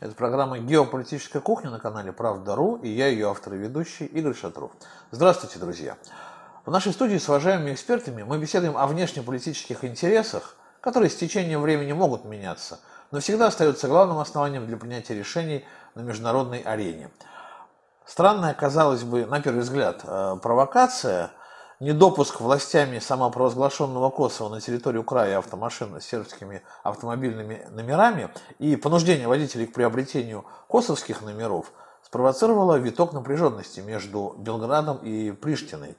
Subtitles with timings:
[0.00, 4.70] Это программа «Геополитическая кухня» на канале «Правда.ру» и я, ее автор и ведущий Игорь Шатров.
[5.10, 5.96] Здравствуйте, друзья!
[6.64, 11.90] В нашей студии с уважаемыми экспертами мы беседуем о внешнеполитических интересах, которые с течением времени
[11.90, 12.78] могут меняться,
[13.10, 15.64] но всегда остаются главным основанием для принятия решений
[15.96, 17.10] на международной арене.
[18.06, 21.32] Странная, казалось бы, на первый взгляд, э, провокация–
[21.80, 29.66] недопуск властями самопровозглашенного Косово на территорию края автомашин с сербскими автомобильными номерами и понуждение водителей
[29.66, 35.96] к приобретению косовских номеров спровоцировало виток напряженности между Белградом и Приштиной.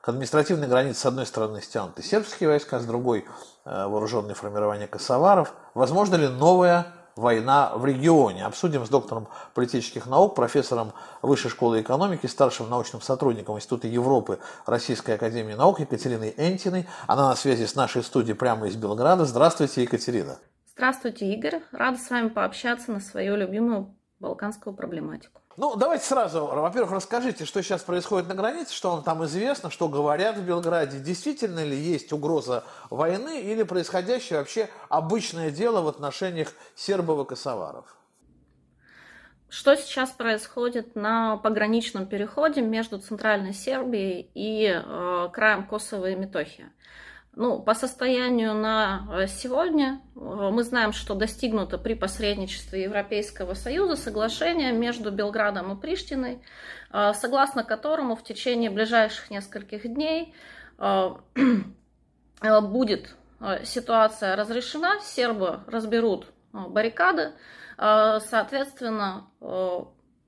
[0.00, 3.24] К административной границе с одной стороны стянуты сербские войска, с другой
[3.64, 5.54] э, вооруженные формирования косоваров.
[5.74, 8.44] Возможно ли новая война в регионе.
[8.44, 15.16] Обсудим с доктором политических наук, профессором Высшей школы экономики, старшим научным сотрудником Института Европы Российской
[15.16, 16.86] академии наук Екатериной Энтиной.
[17.06, 19.24] Она на связи с нашей студией прямо из Белграда.
[19.24, 20.38] Здравствуйте, Екатерина.
[20.74, 21.60] Здравствуйте, Игорь.
[21.70, 25.41] Рада с вами пообщаться на свою любимую балканскую проблематику.
[25.56, 29.88] Ну, давайте сразу, во-первых, расскажите, что сейчас происходит на границе, что вам там известно, что
[29.88, 30.98] говорят в Белграде.
[30.98, 37.96] Действительно ли есть угроза войны или происходящее вообще обычное дело в отношениях сербов и косоваров?
[39.50, 46.72] Что сейчас происходит на пограничном переходе между Центральной Сербией и э, краем Косово и Метохия?
[47.34, 53.96] Ну, по состоянию на э, сегодня э, мы знаем, что достигнуто при посредничестве Европейского Союза
[53.96, 56.42] соглашение между Белградом и Приштиной,
[56.92, 60.34] э, согласно которому в течение ближайших нескольких дней
[62.62, 63.14] будет
[63.64, 67.32] ситуация разрешена, сербы разберут баррикады,
[67.76, 69.26] соответственно,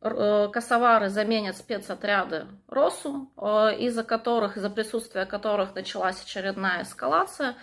[0.04, 7.56] косовары заменят спецотряды РОСУ, э, из-за которых, из-за присутствия которых началась очередная эскалация,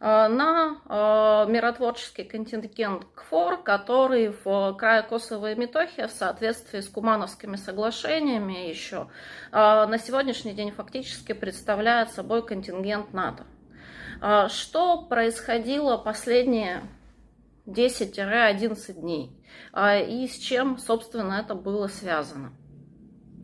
[0.00, 7.56] э, на миротворческий контингент КФОР, который в крае Косово и Метохия в соответствии с Кумановскими
[7.56, 9.08] соглашениями еще
[9.50, 13.44] на сегодняшний день фактически представляет собой контингент НАТО.
[14.48, 16.82] Что происходило последние
[17.66, 19.37] 10-11 дней.
[19.72, 22.52] А, и с чем, собственно, это было связано.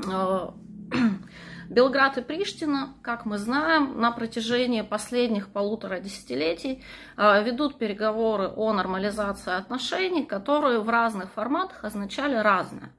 [0.06, 0.54] А,
[1.68, 6.84] Белград и Приштина, как мы знаем, на протяжении последних полутора десятилетий
[7.16, 12.92] а, ведут переговоры о нормализации отношений, которые в разных форматах означали разное.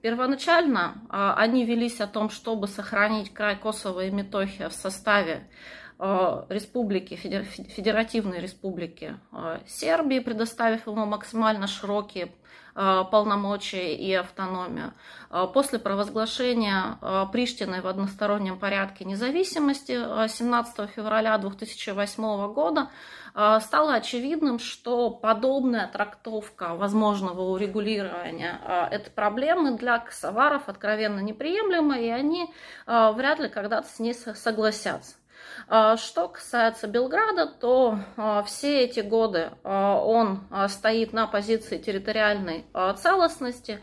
[0.00, 5.48] Первоначально они велись о том, чтобы сохранить край Косово и Метохия в составе
[5.98, 12.32] республики, Федеративной Республики э, Сербии, предоставив ему максимально широкие
[12.76, 14.92] э, полномочия и автономию.
[15.52, 16.98] После провозглашения
[17.32, 22.88] Приштиной в одностороннем порядке независимости 17 февраля 2008 года
[23.34, 32.50] стало очевидным, что подобная трактовка возможного урегулирования этой проблемы для косоваров откровенно неприемлема, и они
[32.86, 35.16] вряд ли когда-то с ней согласятся.
[35.70, 42.64] А, что касается Белграда, то а, все эти годы а, он стоит на позиции территориальной
[42.96, 43.82] целостности,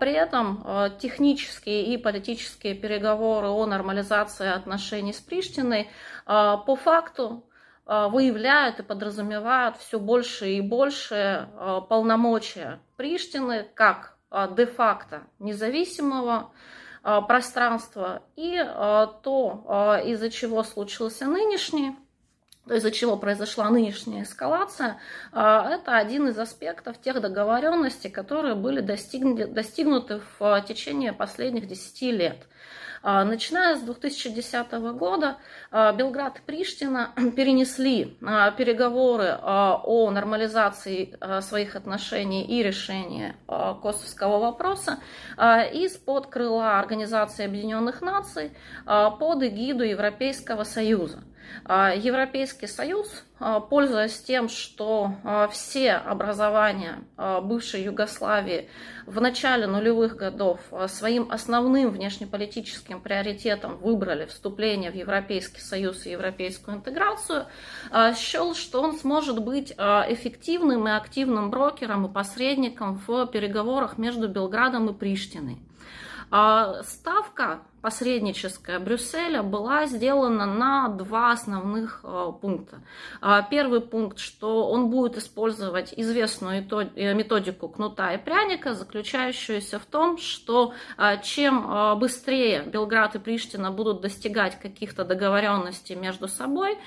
[0.00, 0.64] при этом
[0.98, 5.90] технические и политические переговоры о нормализации отношений с Приштиной
[6.24, 7.44] по факту
[7.84, 11.48] выявляют и подразумевают все больше и больше
[11.88, 16.52] полномочия Приштины как де-факто независимого
[17.20, 21.96] пространства и э, то, э, из-за чего случился нынешний
[22.66, 25.00] из-за чего произошла нынешняя эскалация,
[25.32, 32.46] это один из аспектов тех договоренностей, которые были достигнуты в течение последних 10 лет.
[33.02, 35.36] А, начиная с 2010 года
[35.70, 44.98] а, Белград и Приштина перенесли а, переговоры о нормализации своих отношений и решении косовского вопроса
[45.36, 48.52] из-под крыла Организации Объединенных Наций
[48.84, 51.22] под эгиду Европейского Союза.
[51.64, 57.00] А, Европейский Союз, а, пользуясь тем, что а, все образования
[57.42, 58.70] бывшей Югославии
[59.06, 66.78] в начале нулевых годов своим основным внешнеполитическим приоритетом выбрали вступление в Европейский Союз и европейскую
[66.78, 67.46] интеграцию,
[68.16, 74.88] счел, что он сможет быть эффективным и активным брокером и посредником в переговорах между Белградом
[74.90, 75.58] и Приштиной.
[76.82, 82.80] Ставка посредническая Брюсселя была сделана на два основных э, пункта.
[83.20, 86.66] А, первый пункт, что он будет использовать известную
[86.96, 93.70] э, методику кнута и пряника, заключающуюся в том, что э, чем быстрее Белград и Приштина
[93.70, 96.78] будут достигать каких-то договоренностей между собой,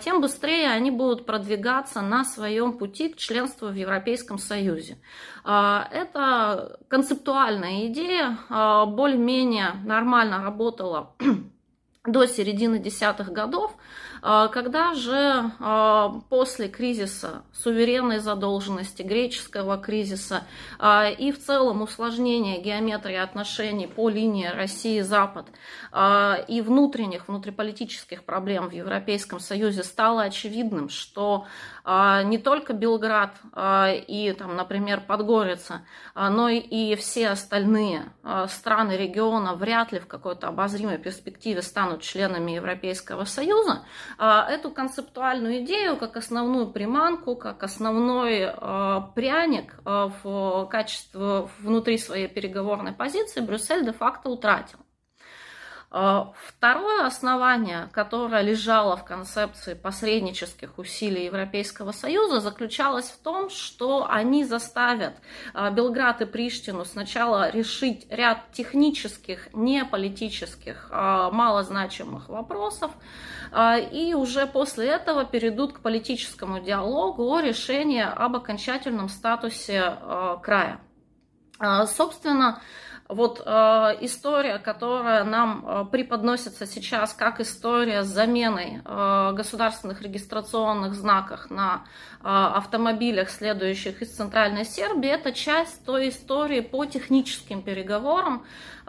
[0.00, 4.98] тем быстрее они будут продвигаться на своем пути к членству в Европейском Союзе.
[5.44, 11.14] Это концептуальная идея, более-менее нормально работала
[12.06, 13.76] до середины десятых годов,
[14.24, 20.44] а, когда же а, после кризиса суверенной задолженности, греческого кризиса
[20.78, 25.46] а, и в целом усложнения геометрии отношений по линии России-Запад
[26.48, 31.46] и внутренних, внутриполитических проблем в Европейском Союзе стало очевидным, что
[31.84, 35.84] не только Белград и, там, например, Подгорица,
[36.14, 38.12] но и все остальные
[38.48, 43.84] страны региона вряд ли в какой-то обозримой перспективе станут членами Европейского Союза,
[44.18, 51.98] а, эту концептуальную идею как основную приманку, как основной а, пряник а, в качестве внутри
[51.98, 54.78] своей переговорной позиции Брюссель де-факто утратил.
[55.94, 64.06] А, второе основание, которое лежало в концепции посреднических усилий Европейского Союза, заключалось в том, что
[64.08, 65.12] они заставят
[65.52, 72.90] а, Белград и Приштину сначала решить ряд технических, не политических, а, малозначимых вопросов,
[73.92, 79.98] и уже после этого перейдут к политическому диалогу о решении об окончательном статусе
[80.42, 80.80] края.
[81.86, 82.62] Собственно,
[83.12, 83.50] вот э,
[84.00, 91.84] история, которая нам э, преподносится сейчас как история с заменой э, государственных регистрационных знаков на
[92.20, 98.44] э, автомобилях, следующих из Центральной Сербии, это часть той истории по техническим переговорам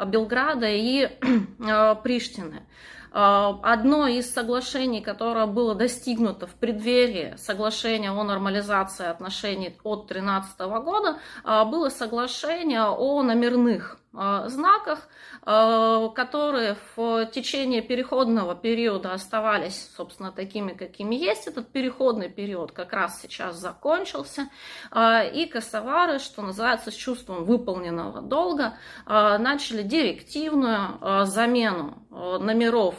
[0.06, 2.64] Белграда и э, Приштины.
[3.12, 10.60] Э, одно из соглашений, которое было достигнуто в преддверии соглашения о нормализации отношений от 2013
[10.60, 15.08] года, э, было соглашение о номерных Э, знаках,
[15.46, 21.48] э, которые в течение переходного периода оставались, собственно, такими, какими есть.
[21.48, 24.50] Этот переходный период как раз сейчас закончился.
[24.92, 32.96] Э, и косовары, что называется, с чувством выполненного долга, начали директивную замену номеров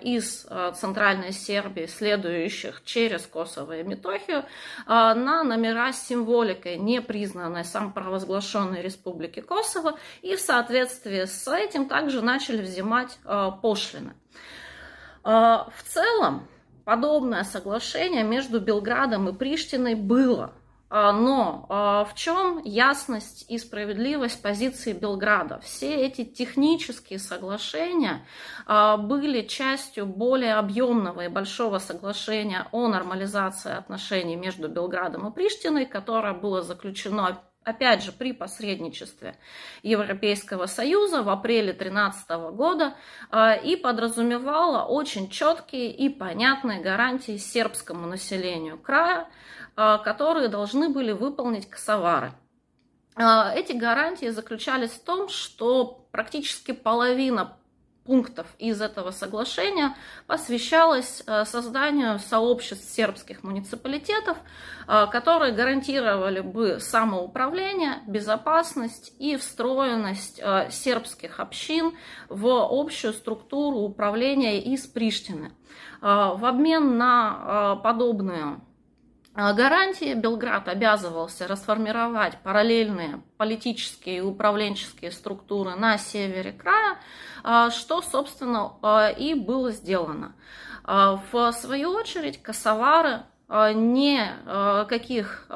[0.00, 4.44] из Центральной Сербии, следующих через Косово и Метохию,
[4.86, 12.62] на номера с символикой непризнанной самопровозглашенной Республики Косово и в соответствии с этим также начали
[12.62, 14.14] взимать э, пошлины.
[15.22, 16.48] Э, в целом,
[16.84, 20.54] подобное соглашение между Белградом и Приштиной было.
[20.88, 21.66] Э, но
[22.08, 25.60] в чем ясность и справедливость позиции Белграда?
[25.62, 28.24] Все эти технические соглашения
[28.66, 36.32] были частью более объемного и большого соглашения о нормализации отношений между Белградом и Приштиной, которое
[36.32, 39.36] было заключено опять же, при посредничестве
[39.82, 42.94] Европейского Союза в апреле 2013 года
[43.30, 49.28] а, и подразумевала очень четкие и понятные гарантии сербскому населению края,
[49.74, 52.32] а, которые должны были выполнить косовары.
[53.16, 57.56] А, эти гарантии заключались в том, что практически половина
[58.06, 59.94] пунктов из этого соглашения
[60.26, 64.38] посвящалось э, созданию сообществ сербских муниципалитетов,
[64.86, 71.92] э, которые гарантировали бы самоуправление, безопасность и встроенность э, сербских общин
[72.28, 75.52] в общую структуру управления из Приштины.
[76.00, 78.60] В обмен на подобные
[79.36, 86.96] гарантии Белград обязывался расформировать параллельные политические и управленческие структуры на севере края,
[87.44, 90.34] а, что, собственно, а, и было сделано.
[90.84, 95.46] А, в свою очередь, косовары никаких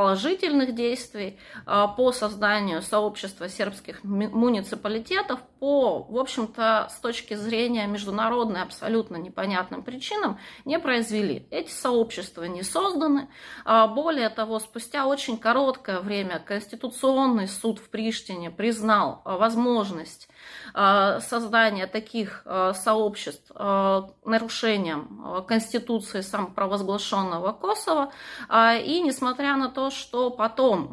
[0.00, 9.16] положительных действий по созданию сообщества сербских муниципалитетов по, в общем-то, с точки зрения международной абсолютно
[9.16, 11.46] непонятным причинам не произвели.
[11.50, 13.28] Эти сообщества не созданы.
[13.66, 20.29] Более того, спустя очень короткое время Конституционный суд в Приштине признал возможность Э,
[20.72, 28.12] создания таких э, сообществ э, нарушением Конституции самопровозглашенного Косово.
[28.50, 30.92] И несмотря на то, что потом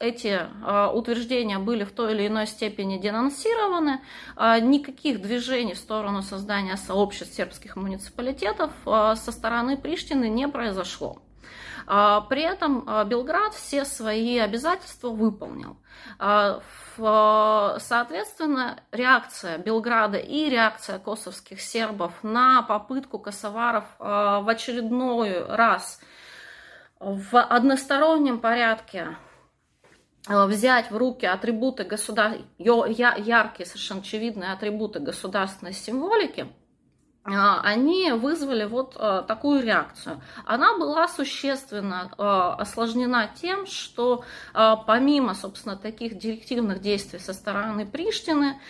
[0.00, 0.40] эти
[0.94, 4.00] утверждения были в той или иной степени денонсированы,
[4.36, 11.18] никаких движений в сторону создания сообществ сербских муниципалитетов со стороны Приштины не произошло.
[11.86, 15.76] При этом Белград все свои обязательства выполнил.
[16.96, 26.00] Соответственно, реакция Белграда и реакция косовских сербов на попытку косоваров в очередной раз
[27.00, 29.16] в одностороннем порядке
[30.26, 32.38] взять в руки атрибуты государ...
[32.58, 36.46] яркие, совершенно очевидные атрибуты государственной символики,
[37.24, 40.20] они вызвали вот э, такую реакцию.
[40.44, 42.10] Она была существенно
[42.58, 48.60] осложнена тем, что помимо, собственно, таких директивных действий со стороны Приштины,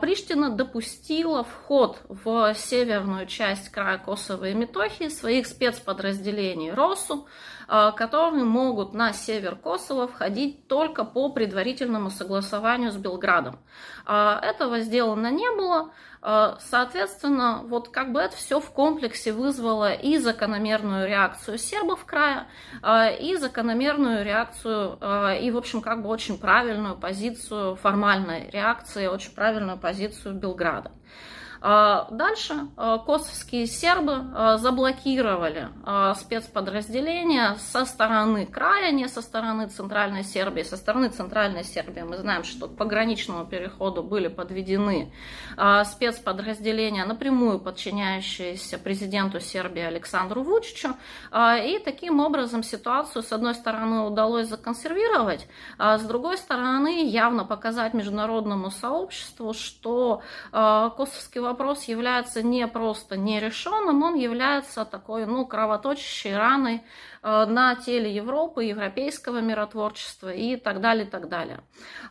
[0.00, 7.26] Приштина допустила вход в северную часть края Косово и Метохии своих спецподразделений РОСУ,
[7.66, 13.58] которые могут на север Косово входить только по предварительному согласованию с Белградом.
[14.06, 15.90] Э, этого сделано не было.
[16.22, 22.46] Э, соответственно, вот как бы это все в комплексе вызвало и закономерную реакцию сербов края,
[23.20, 24.98] и закономерную реакцию,
[25.40, 30.92] и, в общем, как бы очень правильную позицию формальной реакции, очень правильную позицию Белграда.
[31.60, 35.68] А, дальше а, косовские сербы а, заблокировали
[36.16, 40.62] спецподразделения со стороны края, не со стороны Центральной Сербии.
[40.62, 45.12] Со стороны Центральной Сербии мы знаем, что к пограничному переходу были подведены
[45.84, 50.94] спецподразделения, напрямую подчиняющиеся президенту Сербии Александру Вучичу.
[51.34, 55.46] И таким образом ситуацию, с одной стороны, удалось законсервировать,
[55.78, 60.22] а с другой стороны, явно показать международному сообществу, что
[60.52, 66.82] косовский вопрос является не просто нерешенным, он является такой, ну, кровоточащей раной
[67.22, 71.60] э, на теле Европы, европейского миротворчества и так далее, и так далее.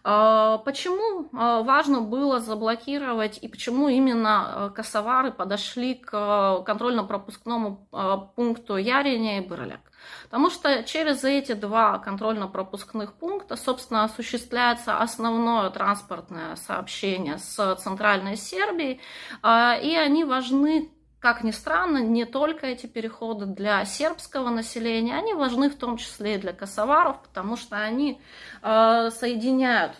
[0.04, 7.88] Э, почему э, важно было заблокировать и почему именно косовары подошли к контрольно-пропускному
[8.36, 9.82] пункту Яриня и Бырляк?
[10.24, 19.02] Потому что через эти два контрольно-пропускных пункта, собственно, осуществляется основное транспортное сообщение с Центральной Сербией,
[19.42, 25.34] а, и они важны как ни странно, не только эти переходы для сербского населения, они
[25.34, 28.22] важны в том числе и для косоваров, потому что они
[28.62, 29.94] а, соединяют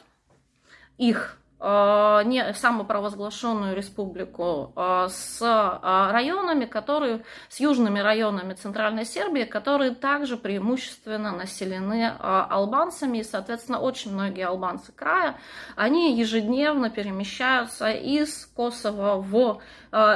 [1.00, 9.46] их Э, не самопровозглашенную республику э, с э, районами, которые, с южными районами Центральной Сербии,
[9.46, 15.38] которые также преимущественно населены албанцами, и, соответственно, очень многие албанцы края,
[15.76, 19.62] они ежедневно перемещаются из Косово в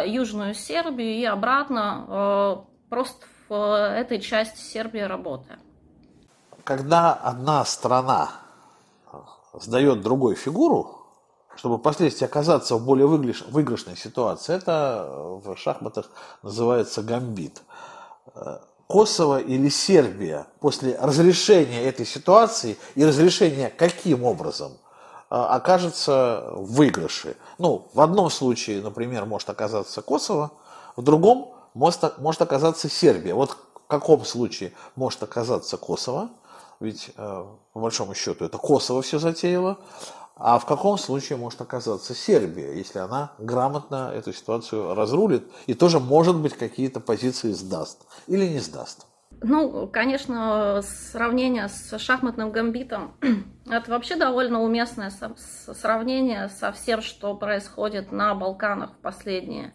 [0.06, 3.54] Южную Сербию и обратно просто в
[3.96, 5.60] этой части Сербии работая.
[6.64, 8.30] Когда одна страна
[9.54, 10.99] сдает другой фигуру,
[11.56, 14.56] чтобы впоследствии оказаться в более выигрышной ситуации.
[14.56, 15.08] Это
[15.44, 16.10] в шахматах
[16.44, 17.62] называется гамбит.
[18.88, 24.72] Косово или Сербия после разрешения этой ситуации и разрешения каким образом
[25.30, 27.38] а, окажется в выигрыше.
[27.60, 30.52] Ну, в одном случае, например, может оказаться Косово,
[30.96, 33.36] в другом может, может оказаться Сербия.
[33.36, 36.30] Вот в каком случае может оказаться Косово,
[36.80, 39.78] ведь э, по большому счету это Косово все затеяло,
[40.40, 46.00] а в каком случае может оказаться Сербия, если она грамотно эту ситуацию разрулит и тоже,
[46.00, 49.06] может быть, какие-то позиции сдаст или не сдаст?
[49.42, 53.16] Ну, конечно, сравнение с шахматным гамбитом–
[53.70, 55.12] это вообще довольно уместное
[55.74, 59.74] сравнение со всем, что происходит на Балканах в последние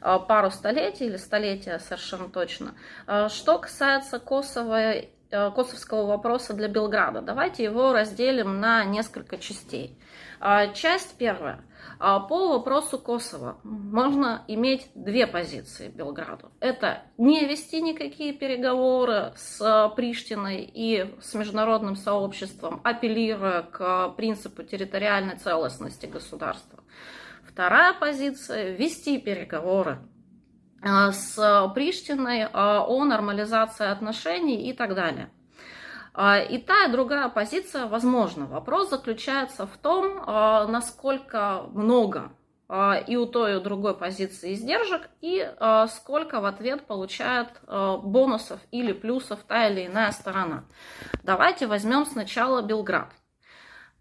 [0.00, 2.74] а, пару столетий или столетия совершенно точно.
[3.06, 4.94] А, что касается Косово
[5.30, 7.20] косовского вопроса для Белграда.
[7.20, 9.98] Давайте его разделим на несколько частей.
[10.40, 11.60] А, часть первая.
[11.98, 16.50] А, по вопросу Косово можно иметь две позиции Белграду.
[16.60, 25.36] Это не вести никакие переговоры с Приштиной и с международным сообществом, апеллируя к принципу территориальной
[25.36, 26.78] целостности государства.
[27.42, 29.98] Вторая позиция– вести переговоры
[30.82, 35.30] с Приштиной а, о нормализации отношений и так далее.
[36.50, 38.46] И та, и другая позиция возможна.
[38.46, 40.16] Вопрос заключается в том,
[40.68, 42.32] насколько много
[43.06, 45.48] и у той, и у другой позиции издержек, и
[45.90, 50.64] сколько в ответ получает бонусов или плюсов та или иная сторона.
[51.22, 53.12] Давайте возьмем сначала Белград.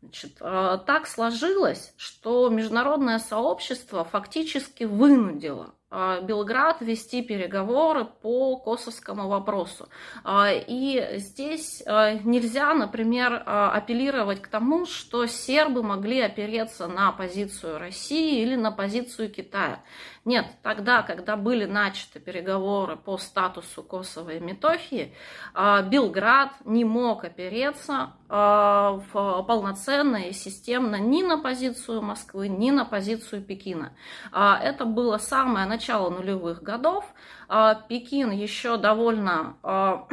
[0.02, 9.88] Значит, так сложилось, что международное сообщество фактически вынудило Белград вести переговоры по косовскому вопросу.
[10.26, 17.80] А, и здесь а, нельзя, например, апеллировать к тому, что сербы могли опереться на позицию
[17.80, 19.82] России или на позицию Китая.
[20.26, 25.14] Нет, тогда, когда были начаты переговоры по статусу Косово и Метохии,
[25.56, 33.42] Белград не мог опереться в полноценно и системно ни на позицию Москвы, ни на позицию
[33.42, 33.94] Пекина.
[34.34, 37.06] Это было самое начало нулевых годов.
[37.48, 40.08] А, Пекин еще довольно а,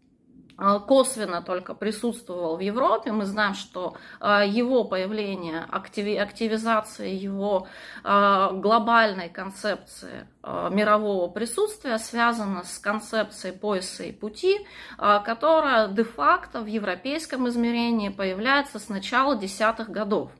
[0.56, 3.12] а, косвенно только присутствовал в Европе.
[3.12, 7.66] Мы знаем, что его появление, активизация его
[8.02, 14.66] глобальной концепции мирового присутствия связана с концепцией пояса и пути,
[14.96, 20.30] которая де-факто в европейском измерении появляется с начала десятых годов.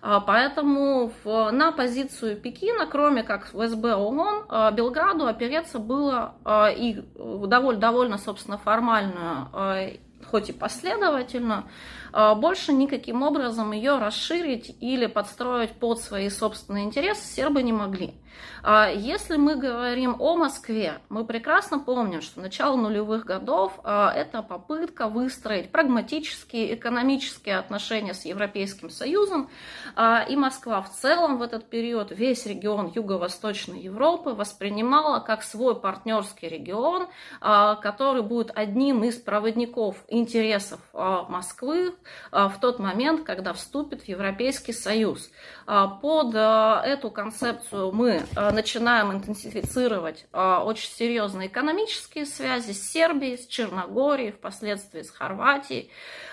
[0.00, 6.34] А, поэтому в, на позицию Пекина, кроме как в СБ ООН, а, Белграду опереться было
[6.44, 9.98] а, и довольно, довольно собственно, формальную
[10.30, 11.64] хоть и последовательно,
[12.12, 18.14] больше никаким образом ее расширить или подстроить под свои собственные интересы сербы не могли.
[18.62, 24.42] А если мы говорим о Москве, мы прекрасно помним, что начало нулевых годов а,– это
[24.42, 29.48] попытка выстроить прагматические экономические отношения с Европейским Союзом,
[29.94, 35.78] а, и Москва в целом в этот период весь регион Юго-Восточной Европы воспринимала как свой
[35.78, 37.08] партнерский регион,
[37.40, 41.94] который будет одним из проводников интересов Москвы
[42.30, 45.30] в тот момент, когда вступит в Европейский Союз.
[45.66, 55.02] Под эту концепцию мы начинаем интенсифицировать очень серьезные экономические связи с Сербией, с Черногорией, впоследствии
[55.02, 55.90] с Хорватией.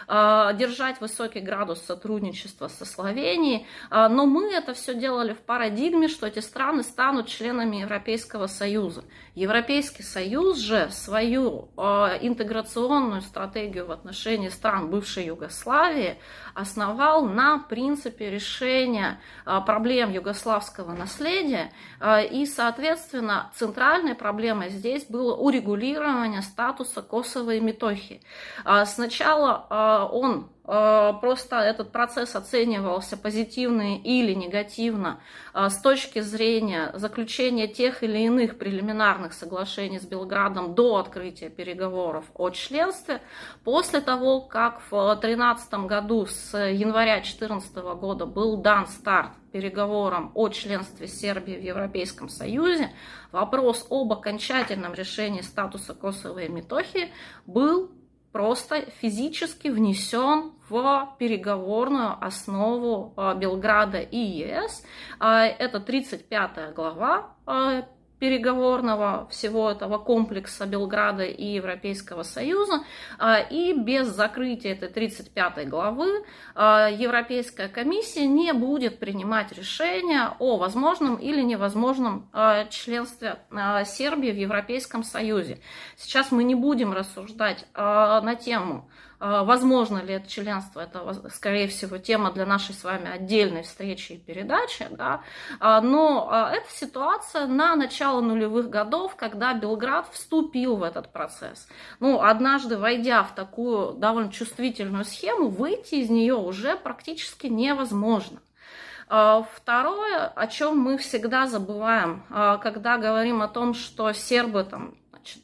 [0.07, 6.07] А, держать высокий градус сотрудничества со Словенией, а, но мы это все делали в парадигме,
[6.07, 9.03] что эти страны станут членами Европейского Союза.
[9.33, 16.17] Европейский Союз же свою а, интеграционную стратегию в отношении стран бывшей Югославии
[16.53, 19.19] основал на принципе решения
[19.65, 21.73] проблем югославского наследия,
[22.31, 28.21] и, соответственно, центральной проблемой здесь было урегулирование статуса Косово и Метохии.
[28.85, 29.67] Сначала
[30.03, 35.19] он э, просто этот процесс оценивался позитивно или негативно
[35.53, 42.25] э, с точки зрения заключения тех или иных прелиминарных соглашений с Белградом до открытия переговоров
[42.33, 43.21] о членстве.
[43.63, 50.49] После того, как в 2013 году с января 2014 года был дан старт переговорам о
[50.49, 52.91] членстве Сербии в Европейском Союзе,
[53.31, 57.13] вопрос об окончательном решении статуса Косово и Метохии
[57.45, 57.89] был
[58.35, 64.83] просто физически внесен в переговорную основу а, Белграда и ЕС.
[65.19, 67.83] А, это 35 глава а,
[68.19, 72.83] переговорного всего этого комплекса Белграда и Европейского Союза.
[73.19, 76.23] А, и без закрытия этой 35 главы
[76.53, 83.39] а, Европейская комиссия не будет принимать решения о возможном или невозможном а, членстве
[83.85, 85.59] Сербии в Европейском Союзе.
[85.97, 92.31] Сейчас мы не будем рассуждать на тему возможно ли это членство, это, скорее всего, тема
[92.31, 95.21] для нашей с вами отдельной встречи и передачи, да?
[95.59, 101.67] А, но а, это ситуация на начало нулевых годов, когда Белград вступил в этот процесс.
[101.99, 108.39] Ну, однажды войдя в такую довольно чувствительную схему, выйти из нее уже практически невозможно.
[109.07, 112.23] Второе, о чем мы всегда забываем,
[112.61, 114.95] когда говорим о том, что сербы там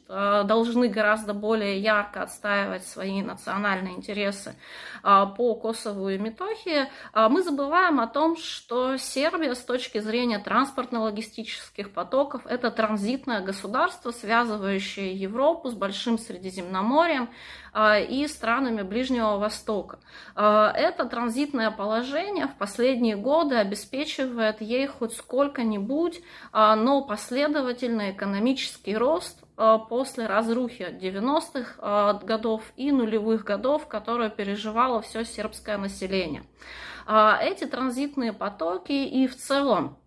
[0.08, 4.54] должны гораздо более ярко отстаивать свои национальные интересы
[5.02, 10.38] э, по Косову и Метохии, э, мы забываем о том, что Сербия с точки зрения
[10.38, 17.30] транспортно-логистических потоков это транзитное государство, связывающее Европу с Большим Средиземноморьем
[18.10, 19.98] и странами Ближнего Востока.
[20.34, 26.20] Это транзитное положение в последние годы обеспечивает ей хоть сколько-нибудь,
[26.52, 35.02] но последовательный экономический рост Э, после разрухи 90-х э, годов и нулевых годов, которые переживало
[35.02, 36.44] все сербское население.
[37.06, 39.98] Э, эти транзитные потоки и в целом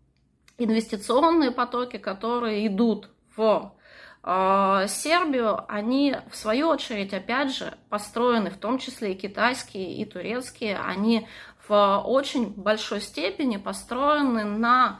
[0.57, 3.73] инвестиционные потоки, которые идут в
[4.23, 10.79] Сербию, они в свою очередь, опять же, построены, в том числе и китайские, и турецкие,
[10.79, 11.27] они
[11.67, 14.99] в очень большой степени построены на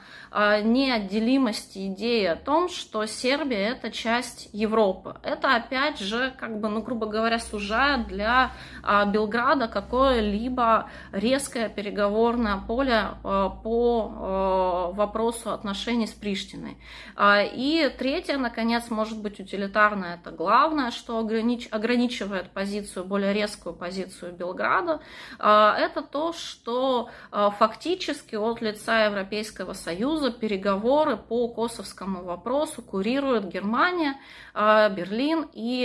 [0.64, 5.16] неотделимости идеи о том, что Сербия это часть Европы.
[5.24, 8.52] Это опять же, как бы, ну, грубо говоря, сужает для
[8.84, 16.78] Белграда какое-либо резкое переговорное поле по вопросу отношений с Приштиной.
[17.22, 21.70] И третье, наконец, может быть утилитарное, это главное, что огранич...
[21.72, 25.00] ограничивает позицию, более резкую позицию Белграда,
[25.40, 34.20] это то, что фактически от лица Европейского Союза переговоры по косовскому вопросу курирует Германия,
[34.54, 35.84] Берлин, и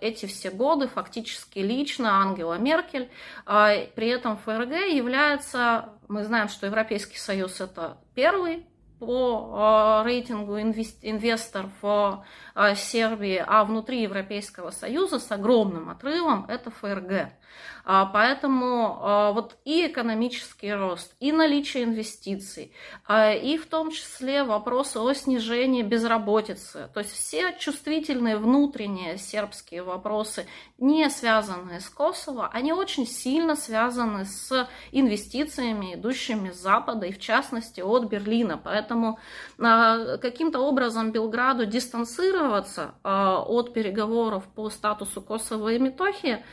[0.00, 3.10] эти все годы фактически лично Ангела Меркель.
[3.44, 8.66] При этом ФРГ является, мы знаем, что Европейский Союз это первый
[8.98, 12.24] по рейтингу инвестор в
[12.74, 17.30] Сербии, а внутри Европейского Союза с огромным отрывом это ФРГ.
[17.90, 22.74] А, поэтому а, вот и экономический рост, и наличие инвестиций,
[23.06, 29.82] а, и в том числе вопросы о снижении безработицы, то есть все чувствительные внутренние сербские
[29.82, 30.46] вопросы,
[30.76, 37.18] не связанные с Косово, они очень сильно связаны с инвестициями, идущими с Запада, и в
[37.18, 38.60] частности от Берлина.
[38.62, 39.18] Поэтому
[39.56, 46.44] каким-то образом Белграду дистанцироваться от переговоров по статусу Косово и Метохии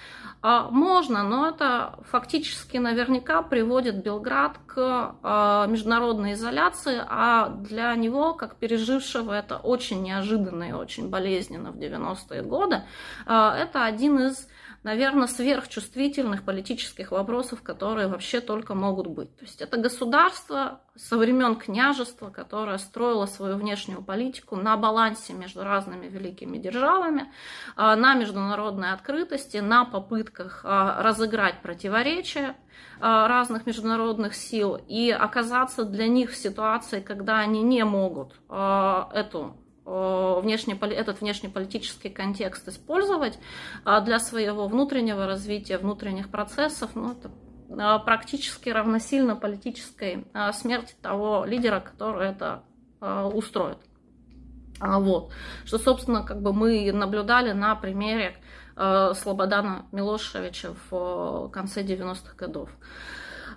[0.42, 8.56] можно, но это фактически наверняка приводит Белград к а, международной изоляции, а для него, как
[8.56, 12.84] пережившего это очень неожиданно и очень болезненно в 90-е годы,
[13.26, 14.48] а, это один из
[14.86, 19.36] наверное, сверхчувствительных политических вопросов, которые вообще только могут быть.
[19.36, 25.64] То есть это государство со времен княжества, которое строило свою внешнюю политику на балансе между
[25.64, 27.34] разными великими державами,
[27.76, 32.56] а, на международной открытости, на попытках а, разыграть противоречия
[33.00, 39.58] а, разных международных сил и оказаться для них в ситуации, когда они не могут эту
[39.86, 43.38] внешне, этот внешнеполитический контекст использовать
[43.84, 47.32] а для своего внутреннего развития, внутренних процессов, ну, это
[47.78, 52.64] а, практически равносильно политической а, смерти того лидера, который это
[53.02, 53.78] устроит.
[54.80, 55.32] Вот.
[55.66, 58.38] Что, собственно, как бы мы наблюдали на примере
[58.74, 62.70] Слободана Милошевича в конце 90-х годов.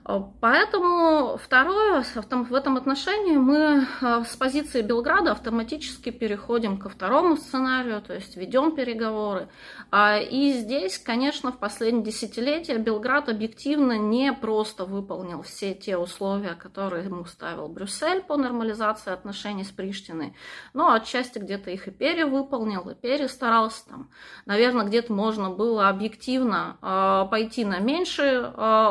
[0.08, 7.36] Э, поэтому второе, в этом отношении мы э, с позиции Белграда автоматически переходим ко второму
[7.36, 9.48] сценарию, то есть ведем переговоры.
[9.90, 16.54] А, и здесь, конечно, в последние десятилетия Белград объективно не просто выполнил все те условия,
[16.54, 20.34] которые ему ставил Брюссель по нормализации отношений с Приштиной,
[20.72, 23.86] но отчасти где-то их и перевыполнил, и перестарался.
[23.88, 24.10] Там,
[24.46, 28.48] наверное, где-то можно было объективно э, пойти на меньшие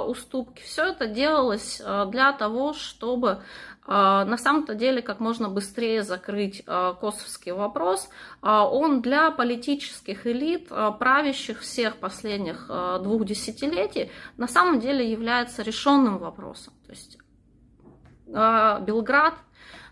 [0.07, 0.61] уступки.
[0.61, 3.37] Все это делалось э, для того, чтобы э,
[3.87, 8.09] на самом-то деле как можно быстрее закрыть э, косовский вопрос.
[8.41, 12.69] Он для политических элит, правящих всех последних
[13.01, 16.73] двух десятилетий, на самом деле является решенным вопросом.
[16.85, 17.17] То есть
[18.27, 19.33] Белград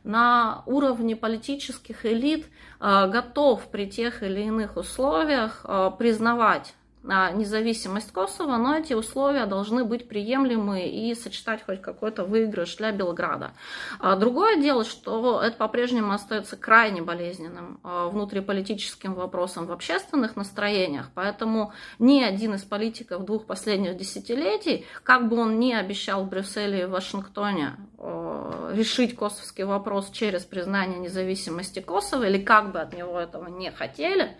[0.03, 2.45] на уровне политических элит
[2.79, 5.65] готов при тех или иных условиях
[5.97, 6.75] признавать
[7.05, 13.51] независимость Косово, но эти условия должны быть приемлемы и сочетать хоть какой-то выигрыш для Белграда.
[13.99, 21.09] А другое дело, что это по-прежнему остается крайне болезненным а, внутриполитическим вопросом в общественных настроениях,
[21.13, 26.81] поэтому ни один из политиков двух последних десятилетий, как бы он ни обещал в Брюсселе
[26.81, 33.19] и Вашингтоне а, решить косовский вопрос через признание независимости Косово, или как бы от него
[33.19, 34.35] этого не хотели,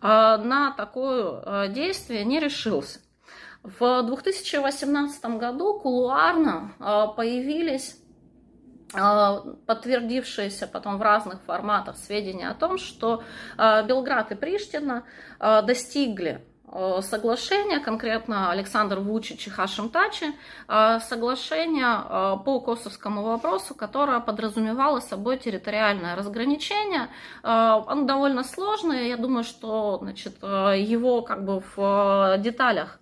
[0.00, 3.00] на такое действие не решился.
[3.62, 6.72] В 2018 году кулуарно
[7.16, 7.96] появились
[8.90, 13.22] подтвердившиеся потом в разных форматах сведения о том, что
[13.58, 15.04] Белград и Приштина
[15.38, 16.42] достигли
[17.02, 20.26] соглашения, конкретно Александр Вучич и Хашим Тачи,
[20.68, 27.08] э, соглашение э, по косовскому вопросу, которое подразумевало собой территориальное разграничение.
[27.42, 32.98] Оно довольно сложное, я думаю, что значит, его как бы в деталях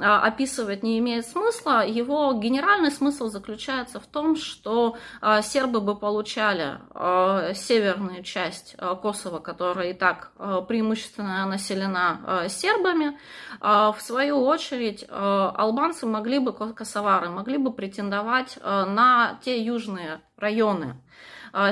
[0.00, 1.86] описывать не имеет смысла.
[1.86, 9.38] Его генеральный смысл заключается в том, что а, сербы бы получали а, северную часть Косово,
[9.38, 10.32] которая и так
[10.68, 13.18] преимущественно населена сербами.
[13.60, 20.96] В свою очередь, албанцы могли бы, косовары, могли бы претендовать на те южные районы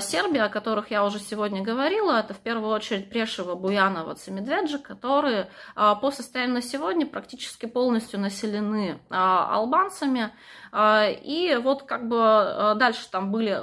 [0.00, 5.50] Сербии, о которых я уже сегодня говорила, это в первую очередь Прешева, Буянова, Цемедведжи, которые
[5.74, 10.30] по состоянию на сегодня практически полностью населены албанцами.
[10.78, 13.58] И вот как бы дальше там были,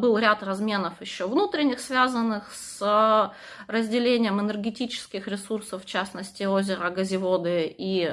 [0.00, 3.32] был ряд разменов еще внутренних, связанных с
[3.68, 8.12] разделением энергетических ресурсов, в частности озера Газеводы и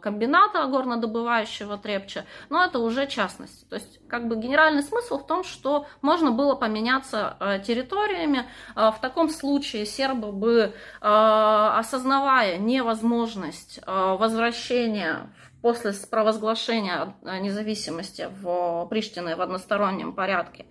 [0.00, 3.64] комбината горнодобывающего Трепча, но это уже частности.
[3.66, 8.48] То есть как бы генеральный смысл в том, что можно было поменяться территориями.
[8.74, 19.40] В таком случае сербы бы, осознавая невозможность возвращения в после провозглашения независимости в Приштине в
[19.40, 20.66] одностороннем порядке,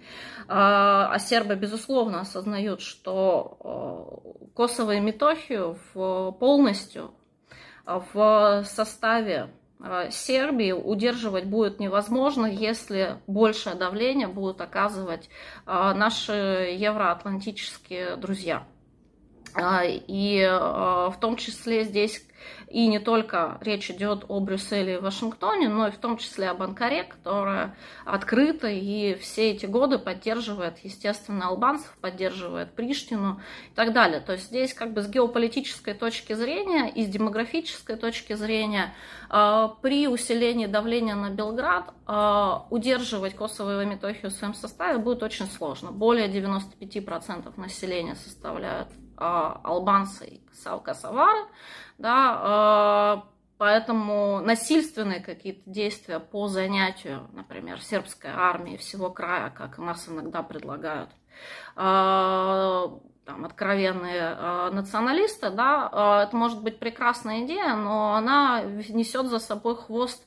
[0.47, 4.21] а сербы, безусловно, осознают, что
[4.53, 7.15] Косово и Метохию полностью
[7.87, 9.49] в составе
[10.11, 15.27] Сербии удерживать будет невозможно, если большее давление будут оказывать
[15.65, 18.67] наши евроатлантические друзья.
[19.57, 22.23] И в том числе здесь
[22.73, 26.63] и не только речь идет о Брюсселе и Вашингтоне, но и в том числе об
[26.63, 33.39] Анкаре, которая открыта и все эти годы поддерживает, естественно, албанцев, поддерживает Приштину
[33.71, 34.21] и так далее.
[34.21, 38.95] То есть здесь как бы с геополитической точки зрения и с демографической точки зрения
[39.29, 45.21] э, при усилении давления на Белград э, удерживать Косово и Метохию в своем составе будет
[45.21, 45.91] очень сложно.
[45.91, 50.41] Более 95% населения составляют э, албанцы и
[50.83, 51.45] косовары
[52.03, 60.09] да, э, поэтому насильственные какие-то действия по занятию, например, сербской армии всего края, как нас
[60.09, 61.11] иногда предлагают,
[61.77, 62.87] э,
[63.25, 69.39] там, откровенные э, националисты, да, э, это может быть прекрасная идея, но она несет за
[69.39, 70.25] собой хвост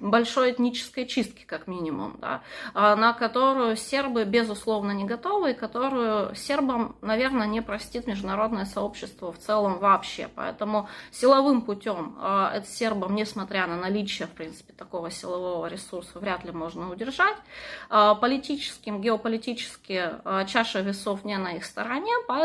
[0.00, 2.42] большой этнической чистки, как минимум, да,
[2.74, 9.32] э, на которую сербы, безусловно, не готовы, и которую сербам, наверное, не простит международное сообщество
[9.32, 10.28] в целом вообще.
[10.34, 16.44] Поэтому силовым путем э, это сербам, несмотря на наличие, в принципе, такого силового ресурса, вряд
[16.44, 17.36] ли можно удержать.
[17.90, 22.37] Э, политическим, геополитически э, чаша весов не на их стороне, Поэтому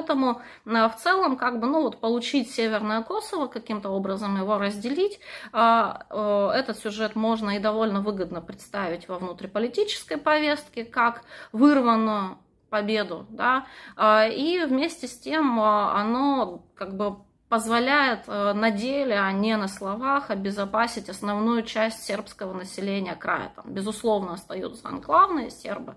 [0.66, 5.20] э, в целом, как бы, ну вот получить Северное Косово, каким-то образом его разделить,
[5.52, 12.38] а, э, этот сюжет можно и довольно выгодно представить во внутриполитической повестке, как вырванную
[12.70, 17.18] победу, да, а, и вместе с тем а, оно как бы
[17.54, 23.52] позволяет э, на деле, а не на словах, обезопасить основную часть сербского населения края.
[23.56, 25.94] Там, безусловно, остаются анклавные сербы,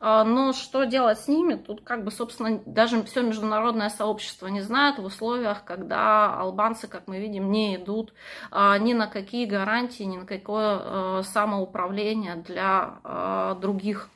[0.00, 4.62] э, но что делать с ними, тут как бы, собственно, даже все международное сообщество не
[4.62, 8.12] знает в условиях, когда албанцы, как мы видим, не идут
[8.50, 14.08] э, ни на какие гарантии, ни на какое самоуправление для других,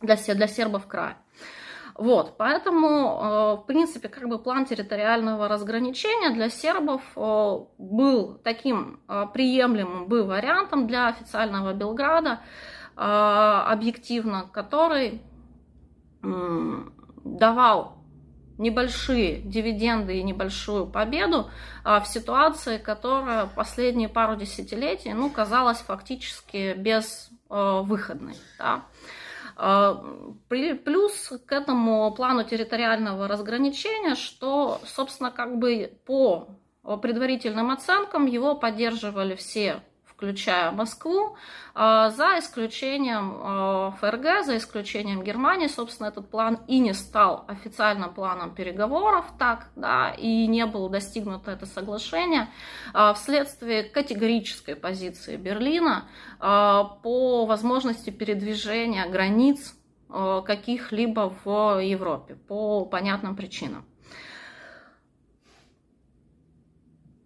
[0.00, 1.16] для, для сербов края.
[1.98, 9.00] Вот, поэтому, э, в принципе, как бы план территориального разграничения для сербов э, был таким
[9.08, 12.40] э, приемлемым бы вариантом для официального Белграда,
[13.00, 15.22] объективно, который
[17.24, 17.98] давал
[18.58, 21.48] небольшие дивиденды и небольшую победу
[21.84, 28.34] в ситуации, которая последние пару десятилетий ну, казалась фактически безвыходной.
[28.58, 28.82] Да.
[29.60, 30.00] А,
[30.48, 36.48] плюс к этому плану территориального разграничения, что, собственно, как бы по
[37.02, 39.82] предварительным оценкам его поддерживали все
[40.18, 41.36] включая Москву,
[41.76, 48.12] а, за исключением а, ФРГ, за исключением Германии, собственно, этот план и не стал официальным
[48.12, 52.48] планом переговоров, так, да, и не было достигнуто это соглашение
[52.92, 56.08] а, вследствие категорической позиции Берлина
[56.40, 59.74] по возможности передвижения границ
[60.08, 63.84] каких-либо в Европе по понятным причинам.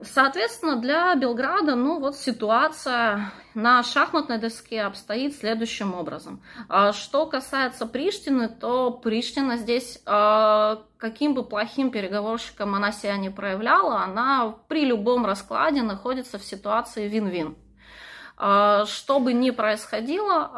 [0.05, 6.43] Соответственно, для Белграда, ну вот ситуация на шахматной доске обстоит следующим образом.
[6.69, 13.31] А что касается Приштины, то Приштина здесь, а, каким бы плохим переговорщиком она себя не
[13.31, 17.57] проявляла, она при любом раскладе находится в ситуации вин-вин.
[18.37, 20.51] А, что бы ни происходило,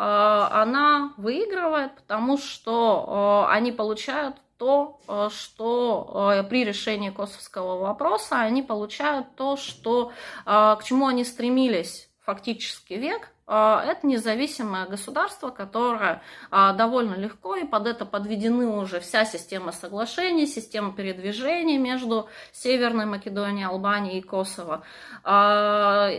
[0.63, 8.63] она выигрывает, потому что они получают то, э, что э, при решении косовского вопроса они
[8.63, 10.13] получают то, что,
[10.47, 17.65] э, к чему они стремились фактически век, это независимое государство, которое а, довольно легко, и
[17.65, 24.83] под это подведены уже вся система соглашений, система передвижений между Северной Македонией, Албанией и Косово,
[25.25, 26.11] а,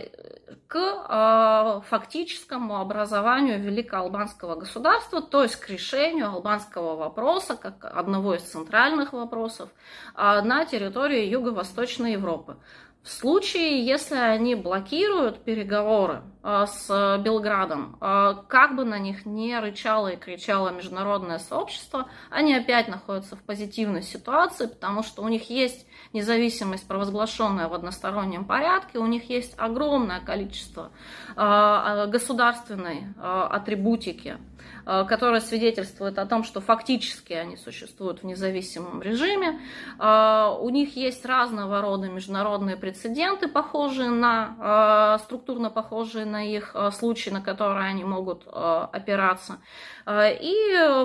[0.68, 9.12] к фактическому образованию великоалбанского государства, то есть к решению албанского вопроса, как одного из центральных
[9.12, 9.68] вопросов,
[10.14, 12.56] на территории Юго-Восточной Европы.
[13.06, 19.56] В случае, если они блокируют переговоры э, с Белградом, э, как бы на них не
[19.60, 25.48] рычало и кричало международное сообщество, они опять находятся в позитивной ситуации, потому что у них
[25.50, 30.90] есть независимость, провозглашенная в одностороннем порядке, у них есть огромное количество
[31.36, 34.38] э, государственной атрибутики,
[34.86, 39.60] которая свидетельствует о том, что фактически они существуют в независимом режиме.
[39.98, 47.40] У них есть разного рода международные прецеденты, похожие на, структурно похожие на их случаи, на
[47.40, 49.58] которые они могут опираться.
[50.08, 50.54] И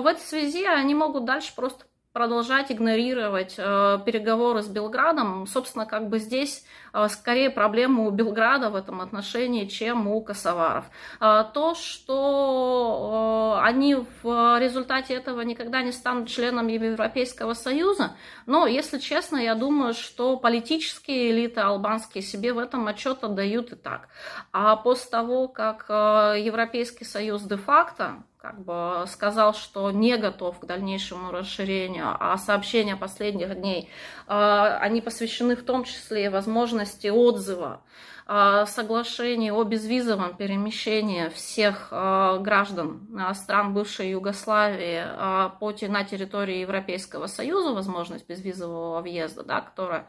[0.00, 5.46] в этой связи они могут дальше просто продолжать игнорировать э, переговоры с Белградом.
[5.46, 10.84] Собственно, как бы здесь э, скорее проблема у Белграда в этом отношении, чем у косоваров.
[11.20, 18.66] Э, то, что э, они в результате этого никогда не станут членом Европейского Союза, но,
[18.66, 24.08] если честно, я думаю, что политические элиты албанские себе в этом отчет отдают и так.
[24.52, 30.64] А после того, как э, Европейский Союз де-факто как бы сказал, что не готов к
[30.64, 33.88] дальнейшему расширению, а сообщения последних дней,
[34.26, 37.82] а, они посвящены в том числе возможности отзыва
[38.26, 47.72] а, соглашений о безвизовом перемещении всех а, граждан стран бывшей Югославии на территории Европейского Союза,
[47.72, 50.08] возможность безвизового въезда, да, которая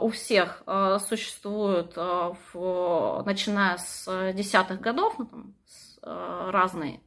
[0.00, 0.62] у всех
[1.08, 5.52] существует, в, начиная с десятых годов, ну,
[6.02, 7.00] разные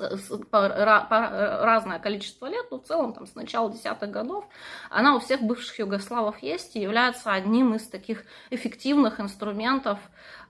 [0.00, 4.44] разное количество лет, но в целом там с начала десятых годов
[4.90, 9.98] она у всех бывших югославов есть и является одним из таких эффективных инструментов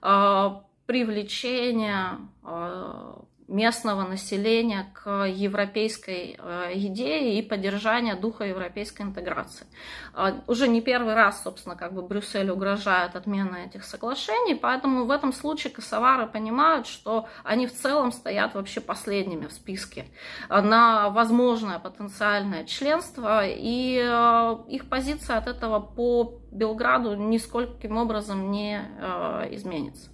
[0.01, 0.49] э,
[0.85, 3.13] привлечения э,
[3.53, 9.67] местного населения к европейской э, идее и поддержания духа европейской интеграции.
[10.13, 15.11] А, уже не первый раз, собственно, как бы Брюссель угрожает отмена этих соглашений, поэтому в
[15.11, 20.07] этом случае косовары понимают, что они в целом стоят вообще последними в списке
[20.49, 28.81] на возможное потенциальное членство, и э, их позиция от этого по Белграду нискольким образом не
[28.81, 30.12] э, изменится.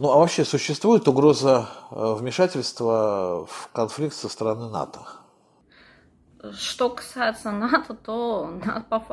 [0.00, 5.00] Ну а вообще существует угроза э, вмешательства в конфликт со стороны НАТО?
[6.54, 8.50] Что касается НАТО, то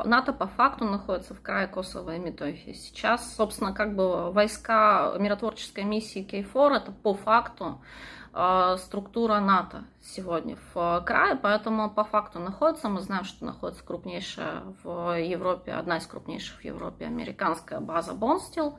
[0.06, 2.72] НАТО по факту находится в крае Косово и Метохии.
[2.72, 7.82] Сейчас, собственно, как бы войска миротворческой миссии Кейфор, это по факту
[8.78, 15.18] структура НАТО сегодня в крае, поэтому по факту находится, мы знаем, что находится крупнейшая в
[15.18, 18.78] Европе, одна из крупнейших в Европе американская база Бонстил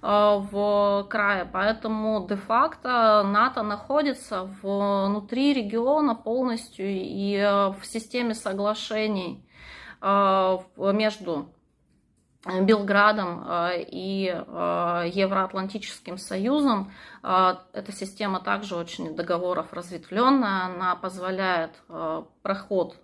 [0.00, 9.44] э, в крае, поэтому де-факто НАТО находится внутри региона полностью и э, в системе соглашений
[10.02, 11.50] между
[12.46, 16.90] Белградом э, и э, Евроатлантическим Союзом.
[17.22, 20.64] Э, эта система также очень договоров разветвленная.
[20.64, 21.72] Она позволяет
[22.42, 22.96] проход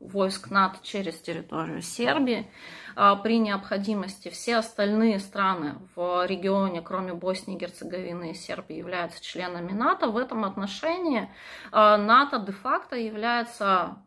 [0.00, 2.50] войск НАТО через территорию Сербии.
[2.94, 10.08] При необходимости все остальные страны в регионе, кроме Боснии, Герцеговины и Сербии, являются членами НАТО.
[10.08, 11.28] В этом отношении
[11.72, 13.98] НАТО де-факто является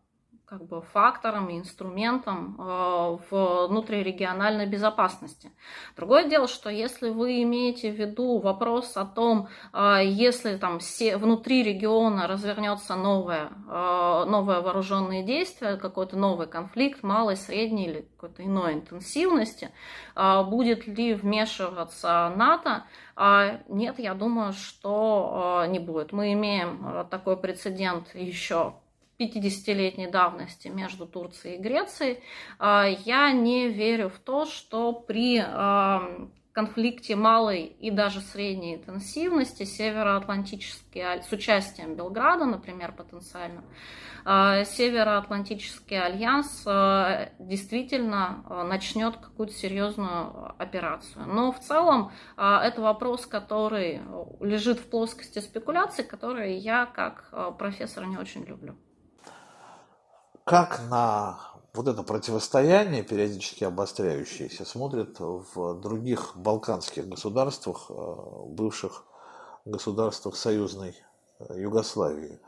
[0.52, 5.50] как бы фактором и инструментом э, внутрирегиональной безопасности.
[5.96, 10.80] Другое дело, что если вы имеете в виду вопрос о том, э, если там
[11.16, 18.44] внутри региона развернется новое, э, новое вооруженное действие, какой-то новый конфликт, малой, средней или какой-то
[18.44, 19.70] иной интенсивности,
[20.16, 22.84] будет ли вмешиваться НАТО,
[23.68, 26.12] нет, я думаю, что не будет.
[26.12, 28.76] Мы имеем такой прецедент еще
[29.22, 32.20] 50-летней давности между Турцией и Грецией,
[32.60, 39.64] а, я не верю в то, что при а, конфликте малой и даже средней интенсивности
[39.64, 43.64] североатлантический, с участием Белграда, например, потенциально,
[44.26, 46.64] а, Североатлантический альянс
[47.40, 51.26] действительно начнет какую-то серьезную операцию.
[51.26, 54.02] Но в целом это вопрос, который
[54.42, 58.76] лежит в плоскости спекуляций, которые я как профессор не очень люблю
[60.46, 61.40] как на
[61.74, 68.16] вот это противостояние, периодически обостряющееся, смотрят в других балканских государствах, э,
[68.48, 69.06] бывших
[69.66, 70.96] государствах союзной
[71.40, 72.40] э, Югославии.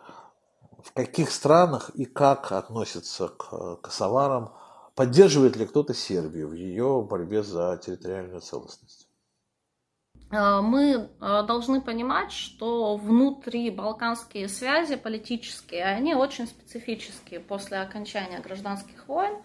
[0.83, 4.53] В каких странах и как относятся к косоварам?
[4.95, 9.02] Поддерживает ли кто-то Сербию в ее борьбе за территориальную целостность?
[10.33, 18.39] Э, мы э, должны понимать, что внутри балканские связи политические, они очень специфические после окончания
[18.39, 19.35] гражданских войн.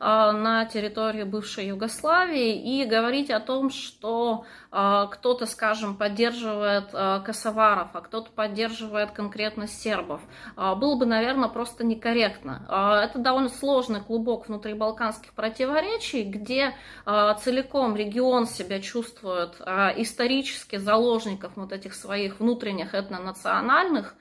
[0.00, 7.18] А, на территории бывшей Югославии и говорить о том, что а, кто-то, скажем, поддерживает а,
[7.20, 10.20] косоваров, а кто-то поддерживает конкретно сербов,
[10.56, 12.64] было бы, наверное, просто некорректно.
[13.04, 19.60] Это довольно сложный клубок внутри балканских противоречий, где целиком регион себя чувствует
[19.96, 24.14] исторически заложников вот этих своих внутренних этнонациональных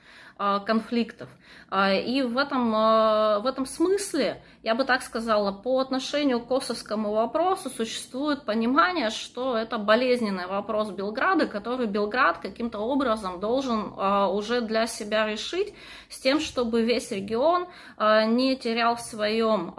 [0.66, 1.30] конфликтов.
[1.70, 6.48] А, и в этом, а, в этом смысле, я бы так сказала, по отношению к
[6.48, 13.94] косовскому вопросу существует понимание, что это болезненный вопрос Белграда, который Белград каким-то образом должен
[14.30, 15.74] уже для себя решить
[16.10, 17.68] с тем, чтобы весь регион
[18.00, 19.74] не терял в своем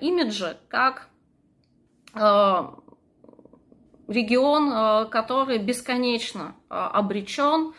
[0.00, 1.08] имидже как
[4.08, 7.74] регион, который бесконечно обречен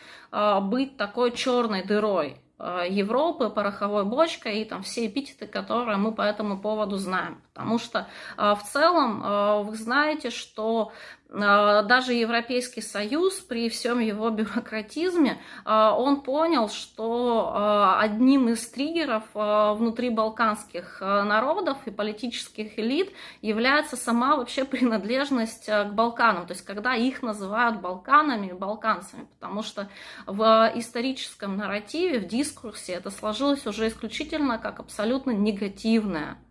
[0.60, 6.22] быть такой черной дырой а, Европы, пороховой бочкой и там все эпитеты, которые мы по
[6.22, 7.42] этому поводу знаем.
[7.52, 10.92] Потому что а, в целом вы знаете, что
[11.34, 19.24] даже Европейский Союз при всем его бюрократизме, а, он понял, что а, одним из триггеров
[19.34, 23.12] внутри балканских народов и политических элит
[23.42, 29.62] является сама вообще принадлежность к Балканам, то есть когда их называют Балканами и балканцами, потому
[29.62, 29.88] что
[30.26, 36.43] в историческом нарративе, в дискурсе это сложилось уже исключительно как абсолютно негативное а,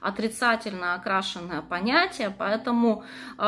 [0.00, 3.04] отрицательно окрашенное понятие, поэтому
[3.38, 3.42] э,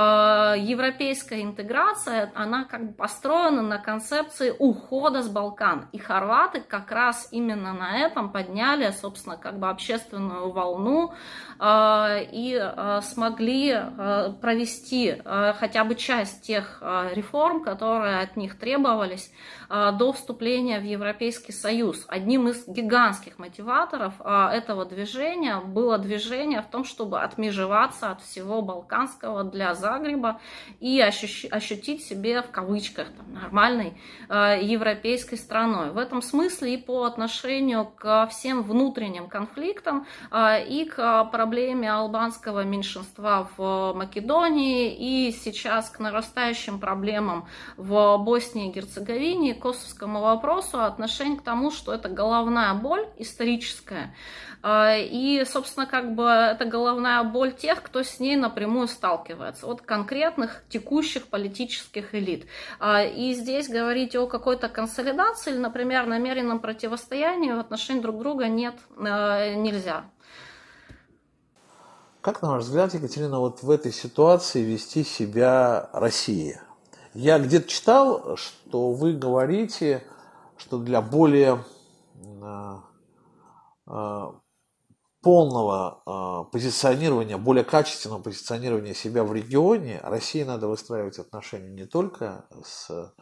[0.58, 5.88] европейская интеграция, она как бы построена на концепции ухода с Балкан.
[5.92, 11.12] И хорваты как раз именно на этом подняли, собственно, как бы общественную волну
[11.58, 18.36] э, и э, смогли э, провести э, хотя бы часть тех э, реформ, которые от
[18.36, 19.32] них требовались
[19.68, 22.04] э, до вступления в Европейский Союз.
[22.08, 28.62] Одним из гигантских мотиваторов э, этого движения было движение в том, чтобы отмежеваться от всего
[28.62, 30.40] балканского для Загреба
[30.80, 33.94] и ощущ, ощутить себе в кавычках там, нормальной
[34.28, 35.90] э, европейской страной.
[35.90, 42.64] В этом смысле и по отношению к всем внутренним конфликтам э, и к проблеме албанского
[42.64, 47.46] меньшинства в Македонии и сейчас к нарастающим проблемам
[47.76, 54.14] в Боснии и Герцеговине, косовскому вопросу, отношение к тому, что это головная боль историческая,
[54.62, 59.82] а, и, собственно, как бы это головная боль тех, кто с ней напрямую сталкивается, от
[59.82, 62.46] конкретных текущих политических элит.
[62.80, 68.48] А, и здесь говорить о какой-то консолидации или, например, намеренном противостоянии в отношении друг друга
[68.48, 70.04] нет, а, нельзя.
[72.20, 76.62] Как, на ваш взгляд, Екатерина, вот в этой ситуации вести себя Россия?
[77.14, 80.04] Я где-то читал, что вы говорите,
[80.56, 81.64] что для более
[85.22, 92.44] полного э, позиционирования, более качественного позиционирования себя в регионе, России надо выстраивать отношения не только
[92.64, 93.14] с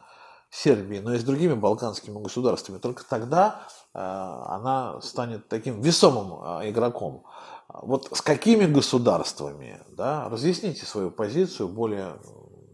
[0.51, 2.79] Сербией, но и с другими балканскими государствами.
[2.79, 7.25] Только тогда э, она станет таким весомым э, игроком.
[7.69, 12.17] Вот с какими государствами, да, разъясните свою позицию более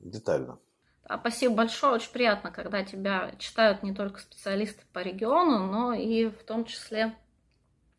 [0.03, 0.59] детально.
[1.05, 1.95] Спасибо большое.
[1.95, 7.15] Очень приятно, когда тебя читают не только специалисты по региону, но и в том числе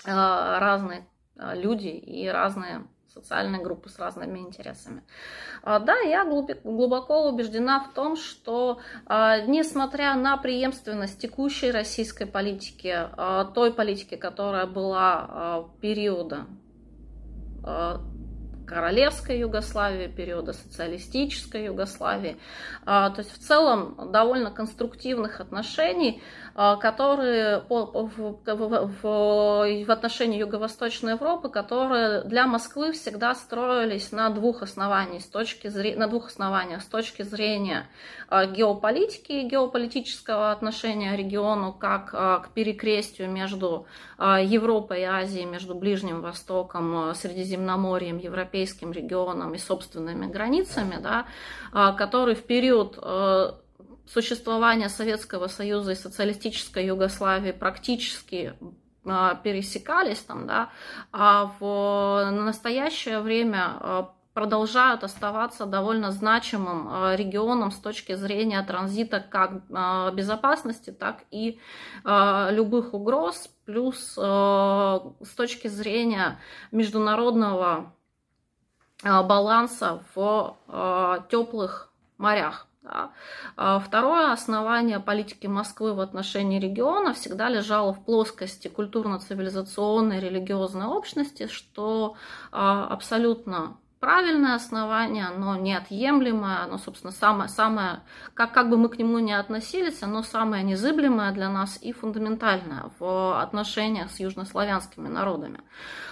[0.04, 5.02] разные а, люди и разные социальные группы с разными интересами.
[5.64, 12.96] А, да, я глубоко убеждена в том, что а, несмотря на преемственность текущей российской политики,
[13.54, 16.46] той политики, которая была периода
[18.68, 22.38] королевской Югославии, периода социалистической Югославии.
[22.86, 32.24] То есть в целом довольно конструктивных отношений а, которые по, в, отношении Юго-Восточной Европы, которые
[32.24, 36.82] для Москвы всегда строились на двух основаниях с точки зрения, на двух основаниях.
[36.82, 37.88] С точки зрения
[38.28, 43.86] а, геополитики и геополитического отношения региону как а, к перекрестию между
[44.18, 51.28] Европой и Азией, между Ближним Востоком, Средиземноморьем, Европейским регионом и собственными границами, да,
[51.94, 52.98] который в период
[54.08, 58.54] существования Советского Союза и социалистической Югославии практически
[59.44, 60.70] пересекались там, да,
[61.14, 69.64] а в настоящее время продолжают оставаться довольно значимым э, регионом с точки зрения транзита как
[70.14, 71.60] безопасности, так и
[72.04, 76.40] любых угроз, плюс с точки зрения
[76.72, 77.94] международного
[79.04, 80.56] баланса в
[81.32, 82.67] теплых морях.
[83.56, 92.16] Второе основание политики Москвы в отношении региона всегда лежало в плоскости культурно-цивилизационной религиозной общности, что
[92.52, 98.02] абсолютно правильное основание, оно неотъемлемое, оно, собственно, самое, самое
[98.34, 102.92] как, как бы мы к нему ни относились, оно самое незыблемое для нас и фундаментальное
[103.00, 105.62] в отношениях с южнославянскими народами.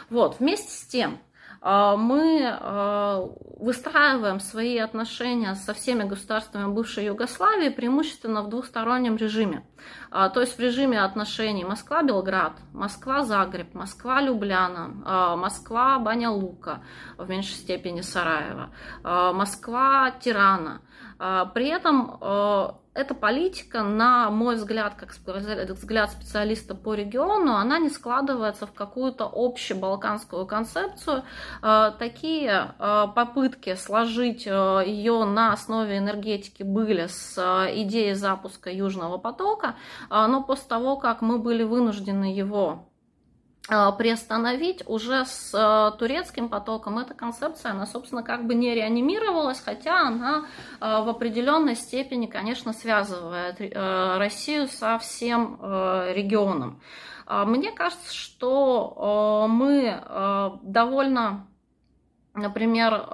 [0.10, 1.20] Вот, вместе с тем, а,
[1.66, 9.66] мы а, выстраиваем свои отношения со всеми государствами бывшей Югославии преимущественно в двухстороннем режиме.
[10.12, 16.84] А, то есть в режиме отношений Москва-Белград, Москва-Загреб, Москва-Любляна, Москва-Баня-Лука,
[17.18, 18.70] в меньшей степени Сараева,
[19.04, 20.82] Москва-Тирана.
[21.56, 22.20] При этом
[22.96, 29.30] эта политика, на мой взгляд, как взгляд специалиста по региону, она не складывается в какую-то
[29.32, 31.24] общебалканскую концепцию.
[31.62, 37.38] Э, такие э, попытки сложить э, ее на основе энергетики были с
[37.76, 39.76] идеей запуска Южного потока,
[40.10, 42.88] но после того, как мы были вынуждены его
[43.68, 47.00] приостановить уже с э, турецким потоком.
[47.00, 50.46] Эта концепция, она, собственно, как бы не реанимировалась, хотя она
[50.80, 56.80] э, в определенной степени, конечно, связывает Россию со всем регионом.
[57.28, 60.00] Мне кажется, что мы
[60.62, 61.48] довольно,
[62.36, 63.08] например,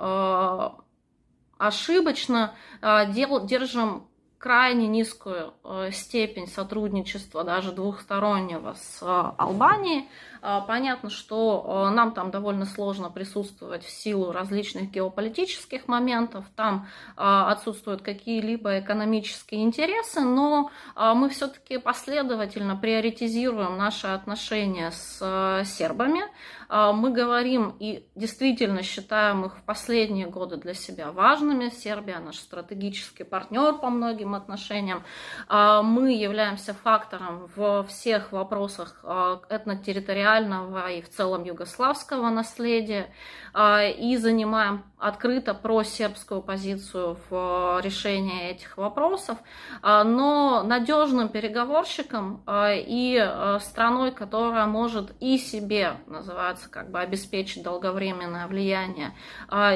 [1.58, 5.54] ошибочно держим крайне низкую
[5.92, 9.00] степень сотрудничества, даже двухстороннего с
[9.38, 10.10] Албанией.
[10.42, 16.88] А, понятно, что а, нам там довольно сложно присутствовать в силу различных геополитических моментов, там
[17.16, 26.22] а, отсутствуют какие-либо экономические интересы, но мы все-таки последовательно приоритизируем наши отношения с сербами.
[26.70, 31.70] Мы говорим и действительно считаем их в последние годы для себя важными.
[31.70, 35.04] Сербия наш стратегический партнер по многим отношениям.
[35.50, 39.04] Мы являемся фактором в всех вопросах
[39.50, 43.10] этнотерриториального колониального и в целом югославского наследия
[43.54, 49.38] а, и занимаем открыто просербскую позицию в решении этих вопросов,
[49.82, 53.20] а, но надежным переговорщиком а, и
[53.62, 59.14] страной, которая может и себе, называется, как бы обеспечить долговременное влияние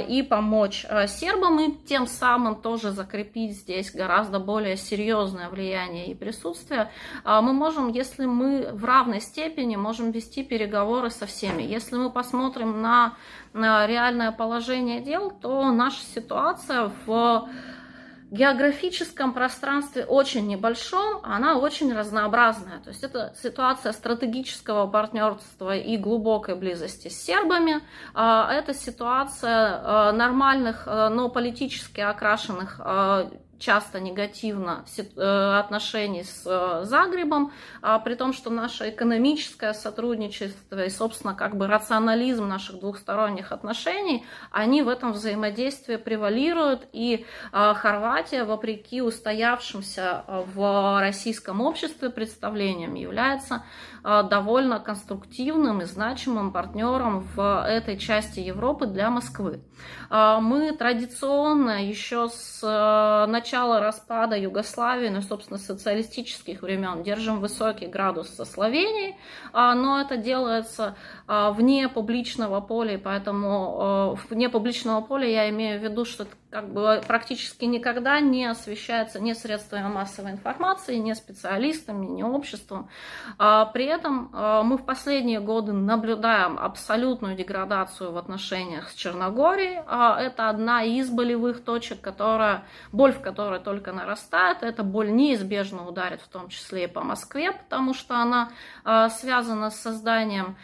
[0.07, 6.91] и помочь сербам, и тем самым тоже закрепить здесь гораздо более серьезное влияние и присутствие,
[7.23, 11.63] мы можем, если мы в равной степени можем вести переговоры со всеми.
[11.63, 13.15] Если мы посмотрим на
[13.55, 17.49] реальное положение дел, то наша ситуация в
[18.31, 22.79] географическом пространстве очень небольшом, она очень разнообразная.
[22.79, 27.81] То есть это ситуация стратегического партнерства и глубокой близости с сербами.
[28.13, 32.81] А, это ситуация а, нормальных, а, но политически окрашенных
[33.59, 37.51] часто негативно э, отношений с э, Загребом,
[37.81, 44.25] а при том, что наше экономическое сотрудничество и, собственно, как бы рационализм наших двухсторонних отношений,
[44.51, 53.63] они в этом взаимодействии превалируют, и э, Хорватия, вопреки устоявшимся в российском обществе представлениям, является
[54.05, 59.61] довольно конструктивным и значимым партнером в этой части Европы для Москвы.
[60.11, 62.61] Мы традиционно еще с
[63.27, 69.15] начала распада Югославии, ну, собственно, социалистических времен, держим высокий градус со Словенией,
[69.53, 70.95] но это делается
[71.27, 77.65] вне публичного поля, поэтому вне публичного поля я имею в виду, что как бы практически
[77.65, 82.87] никогда не освещается ни средствами массовой информации, ни специалистами, ни обществом.
[83.37, 84.29] При этом
[84.63, 89.79] мы в последние годы наблюдаем абсолютную деградацию в отношениях с Черногорией.
[89.79, 94.63] Это одна из болевых точек, которая, боль в которой только нарастает.
[94.63, 98.49] Эта боль неизбежно ударит в том числе и по Москве, потому что она
[99.09, 100.55] связана с созданием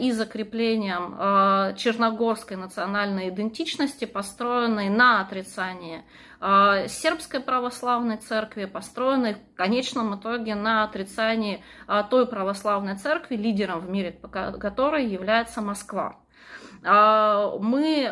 [0.00, 6.04] и закреплением черногорской национальной идентичности, построенной на отрицание
[6.40, 13.80] а, сербской православной церкви, построенной в конечном итоге на отрицании а, той православной церкви, лидером
[13.80, 16.16] в мире которой является Москва.
[16.84, 18.04] А, мы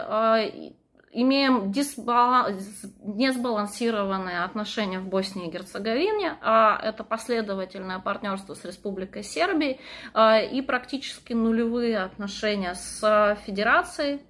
[1.13, 9.81] имеем несбалансированные отношения в Боснии и Герцеговине, а это последовательное партнерство с Республикой Сербии
[10.15, 14.21] и практически нулевые отношения с Федерацией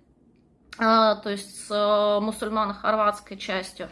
[0.79, 1.71] то есть с
[2.21, 3.89] мусульмано-хорватской частью,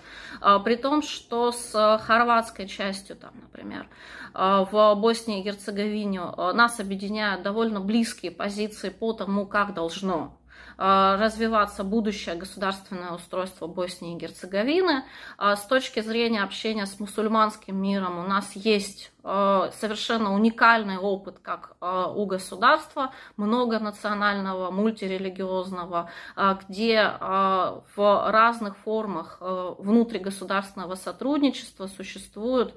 [0.64, 3.88] при том, что с хорватской частью, там, например,
[4.34, 10.43] в Боснии и Герцеговине нас объединяют довольно близкие позиции по тому, как должно Э,
[10.76, 15.04] развиваться будущее государственное устройство Боснии и Герцеговины.
[15.38, 21.38] Э, с точки зрения общения с мусульманским миром у нас есть э, совершенно уникальный опыт
[21.40, 32.74] как у государства, многонационального, мультирелигиозного, где в разных формах внутригосударственного сотрудничества существуют,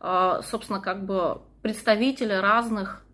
[0.00, 3.04] собственно, как бы представители разных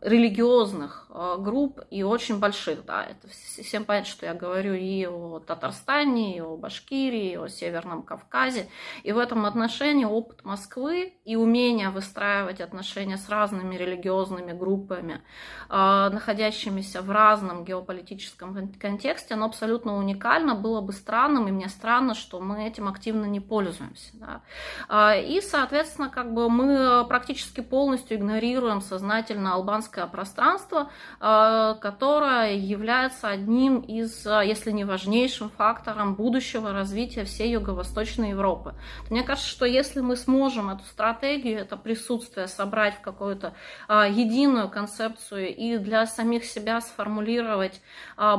[0.00, 5.40] религиозных э, групп и очень больших, да, это всем понятно, что я говорю и о
[5.40, 8.68] Татарстане, и о Башкирии, и о Северном Кавказе,
[9.02, 15.22] и в этом отношении опыт Москвы и умение выстраивать отношения с разными религиозными группами,
[15.68, 22.14] э, находящимися в разном геополитическом контексте, оно абсолютно уникально, было бы странным, и мне странно,
[22.14, 25.14] что мы этим активно не пользуемся, да.
[25.16, 33.28] И, соответственно, как бы мы практически полностью игнорируем сознательно самостоятельно албанское пространство, э, которое является
[33.28, 38.74] одним из, э, если не важнейшим фактором будущего развития всей Юго-Восточной Европы.
[39.10, 43.52] Мне кажется, что если мы сможем эту стратегию, это присутствие собрать в какую-то
[43.88, 47.80] э, единую концепцию и для самих себя сформулировать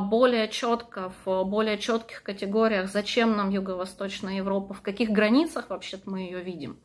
[0.00, 6.20] более четко, в более четких категориях, зачем нам Юго-Восточная Европа, в каких границах вообще-то мы
[6.20, 6.76] ее видим,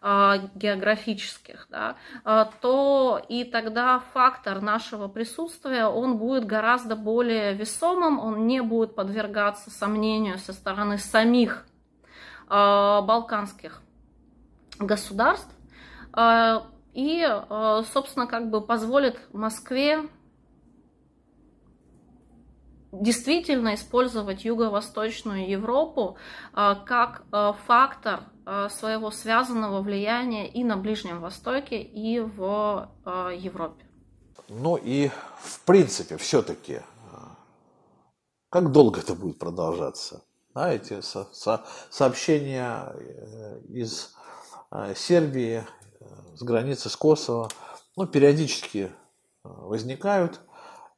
[0.00, 1.96] географических, да,
[2.60, 9.70] то и тогда фактор нашего присутствия, он будет гораздо более весомым, он не будет подвергаться
[9.70, 11.66] сомнению со стороны самих
[12.48, 13.82] э, балканских
[14.78, 15.54] государств.
[16.94, 17.42] И,
[17.92, 20.08] собственно, как бы позволит Москве
[22.92, 26.16] действительно использовать Юго-Восточную Европу
[26.52, 27.24] как
[27.66, 33.84] фактор Э, своего связанного влияния и на Ближнем Востоке, и в э, Европе.
[34.48, 35.10] Ну и
[35.42, 36.80] в принципе все-таки, э,
[38.48, 40.22] как долго это будет продолжаться?
[40.54, 42.90] Да, эти со со сообщения
[43.68, 44.14] из
[44.96, 45.66] Сербии,
[46.34, 47.50] с границы с Косово,
[47.96, 48.90] ну, периодически
[49.44, 50.40] возникают.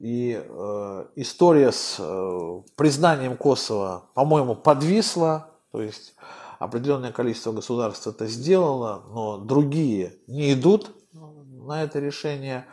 [0.00, 5.50] И э, история с э, признанием Косово, по-моему, подвисла.
[5.72, 6.14] То есть
[6.58, 12.66] определенное количество государств это сделало, но другие не идут на это решение.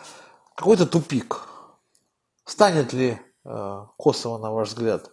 [0.56, 1.50] Какой-то тупик.
[2.46, 5.12] Станет ли э, Косово, на ваш взгляд,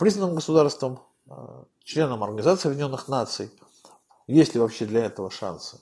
[0.00, 0.98] признанным государством,
[1.30, 3.52] э, членом Организации Объединенных Наций?
[4.26, 5.78] Есть ли вообще для этого шансы?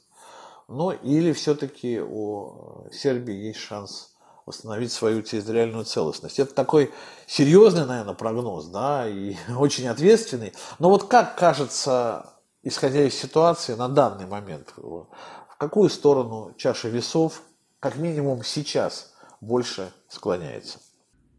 [0.68, 4.13] Ну или все-таки у Сербии есть шанс
[4.46, 6.38] восстановить свою территориальную целостность.
[6.38, 6.92] Это такой
[7.26, 10.52] серьезный, наверное, прогноз, да, и очень ответственный.
[10.78, 17.42] Но вот как кажется, исходя из ситуации на данный момент, в какую сторону чаша весов,
[17.80, 20.78] как минимум сейчас, больше склоняется?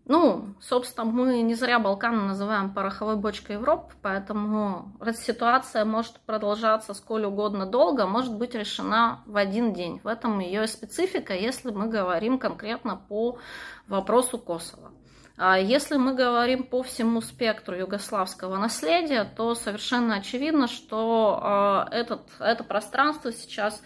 [0.08, 7.26] Ну, собственно, мы не зря Балканы называем пороховой бочкой Европы, поэтому ситуация может продолжаться сколь
[7.26, 10.00] угодно долго, может быть решена в один день.
[10.04, 13.40] В этом ее специфика, если мы говорим конкретно по
[13.88, 14.92] вопросу Косово.
[15.38, 22.22] А если мы говорим по всему спектру югославского наследия, то совершенно очевидно, что а, этот,
[22.40, 23.82] это пространство сейчас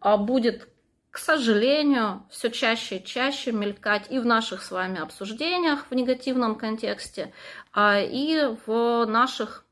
[0.00, 0.68] а, будет
[1.10, 6.54] к сожалению, все чаще и чаще мелькать и в наших с вами обсуждениях в негативном
[6.56, 7.32] контексте,
[7.72, 9.64] а и в наших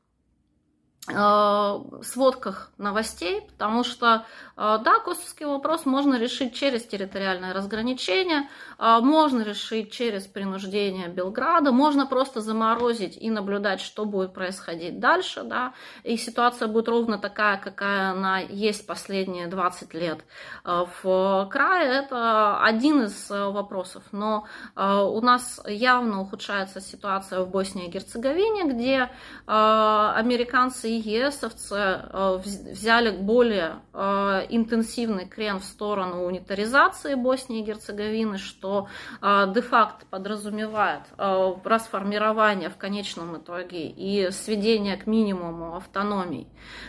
[1.07, 4.25] сводках новостей, потому что,
[4.57, 8.47] э, да, косовский вопрос можно решить через территориальное разграничение,
[8.77, 15.43] э, можно решить через принуждение Белграда, можно просто заморозить и наблюдать, что будет происходить дальше,
[15.43, 15.73] да,
[16.03, 20.19] и ситуация будет ровно такая, какая она есть последние 20 лет.
[20.63, 24.45] В крае, это один из вопросов, но
[24.75, 29.09] у нас явно ухудшается ситуация в Боснии и Герцеговине, где
[29.47, 38.37] американцы и ЕСовцы э, взяли более э, интенсивный крен в сторону унитаризации Боснии и Герцеговины,
[38.37, 38.87] что
[39.21, 46.47] де-факто подразумевает расформирование в конечном итоге и сведение к минимуму автономий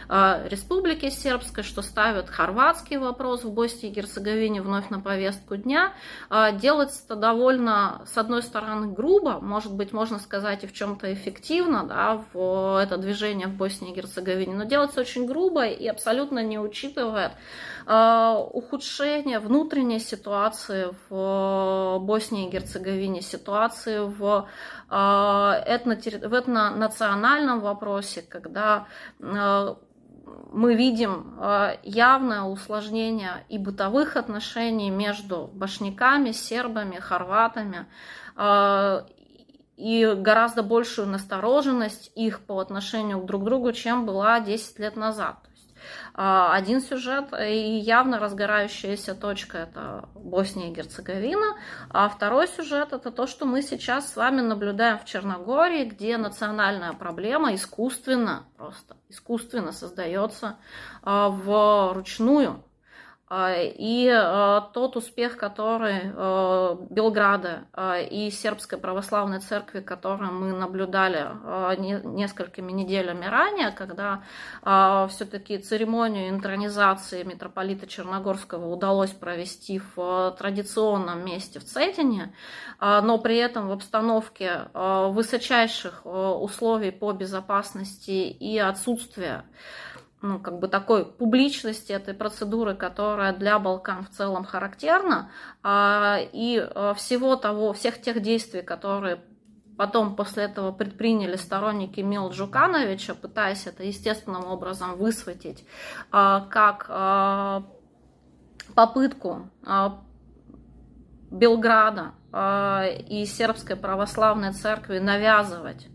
[0.08, 5.92] Республики Сербской, что ставит хорватский вопрос в Боснии и Герцеговине вновь на повестку дня.
[6.54, 11.84] Делается это довольно, с одной стороны, грубо, может быть, можно сказать, и в чем-то эффективно,
[11.84, 16.58] да, в это движение в Боснии и Герцеговине, но делается очень грубо и абсолютно не
[16.58, 17.32] учитывает
[17.86, 24.48] э, ухудшение внутренней ситуации в Боснии и Герцеговине, ситуации в,
[24.90, 28.86] э, этно, в этнонациональном вопросе, когда
[29.20, 29.74] э,
[30.52, 31.38] мы видим
[31.82, 37.86] явное усложнение и бытовых отношений между башняками, сербами, хорватами,
[39.80, 45.38] и гораздо большую настороженность их по отношению друг к другу, чем была 10 лет назад.
[45.50, 45.74] Есть,
[46.12, 51.56] а, один сюжет и явно разгорающаяся точка– это Босния и Герцеговина,
[51.88, 56.92] а второй сюжет– это то, что мы сейчас с вами наблюдаем в Черногории, где национальная
[56.92, 60.58] проблема искусственно, просто искусственно создается
[61.02, 62.62] а, вручную
[63.32, 67.66] и а, тот успех, который а, Белграда
[68.10, 71.28] и Сербской православной церкви, который мы наблюдали
[71.78, 74.22] несколькими неделями ранее, когда
[75.08, 82.34] все-таки церемонию интронизации митрополита Черногорского удалось провести в традиционном месте в Цетине,
[82.80, 89.44] но при этом в обстановке высочайших условий по безопасности и отсутствия
[90.22, 95.30] ну, как бы такой публичности этой процедуры, которая для Балкан в целом характерна,
[95.62, 99.22] а, и а, всего того, всех тех действий, которые
[99.78, 105.64] потом после этого предприняли сторонники Мил Джукановича, пытаясь это естественным образом высветить
[106.12, 107.64] а, как
[108.74, 109.50] попытку
[111.30, 112.12] Белграда
[113.08, 115.88] и Сербской православной церкви навязывать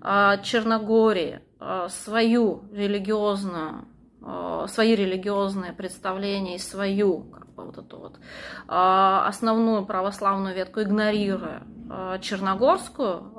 [0.00, 1.51] Черногории Э,
[1.88, 3.86] свою религиозную,
[4.22, 8.18] э, свои религиозные представления и свою как бы, вот эту вот э,
[8.68, 11.62] основную православную ветку, игнорируя
[12.20, 13.32] черногорскую,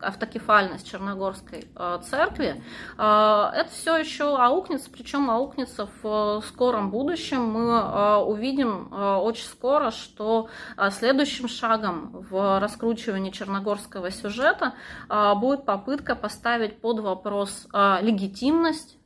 [0.00, 1.68] автокефальность черногорской
[2.02, 2.62] церкви,
[2.96, 7.42] это все еще аукнется, причем аукнется в скором будущем.
[7.42, 10.48] Мы увидим очень скоро, что
[10.90, 14.74] следующим шагом в раскручивании черногорского сюжета
[15.08, 18.99] будет попытка поставить под вопрос легитимность Э,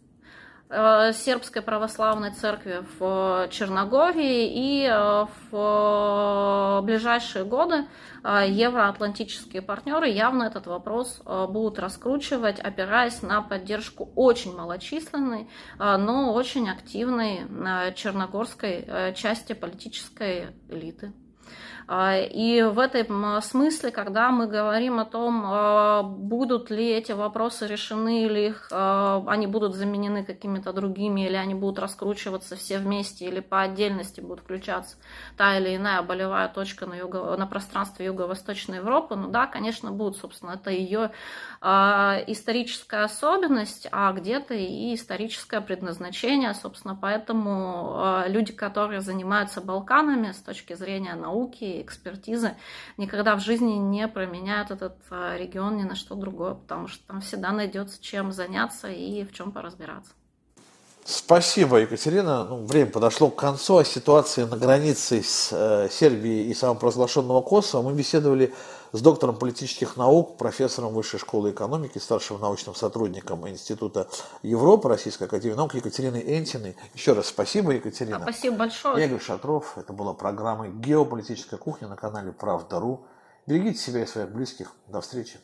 [0.69, 7.87] сербской православной церкви в Черногории и э, в ближайшие годы
[8.23, 15.49] э, евроатлантические партнеры явно этот вопрос будут раскручивать, опираясь на поддержку очень малочисленной,
[15.79, 17.43] но очень активной
[17.95, 21.13] черногорской части политической элиты.
[21.87, 27.67] А, и в этом смысле, когда мы говорим о том, а, будут ли эти вопросы
[27.67, 33.27] решены, или их, а, они будут заменены какими-то другими, или они будут раскручиваться все вместе,
[33.27, 34.97] или по отдельности будут включаться
[35.37, 40.17] та или иная болевая точка на, юго, на пространстве Юго-Восточной Европы, ну да, конечно, будут,
[40.17, 41.11] собственно, это ее
[41.65, 50.75] историческая особенность, а где-то и историческое предназначение, собственно, поэтому люди, которые занимаются Балканами с точки
[50.75, 52.57] зрения науки, экспертизы
[52.97, 57.21] никогда в жизни не променяют этот а, регион ни на что другое, потому что там
[57.21, 60.13] всегда найдется чем заняться и в чем поразбираться.
[61.05, 62.45] Спасибо, Екатерина.
[62.45, 63.77] Ну, время подошло к концу.
[63.77, 68.55] О ситуации на границе с э, Сербией и самопровозглашенного Косово мы беседовали
[68.95, 74.07] с доктором политических наук, профессором Высшей школы экономики, старшим научным сотрудником Института
[74.43, 76.77] Европы Российской Академии наук Екатериной Энтиной.
[76.95, 78.21] Еще раз спасибо, Екатерина.
[78.23, 79.01] Спасибо большое.
[79.01, 79.77] Я Игорь Шатров.
[79.77, 83.05] Это была программа «Геополитическая кухня» на канале Правда.ру.
[83.49, 84.71] Берегите себя и своих близких.
[84.87, 85.41] До встречи.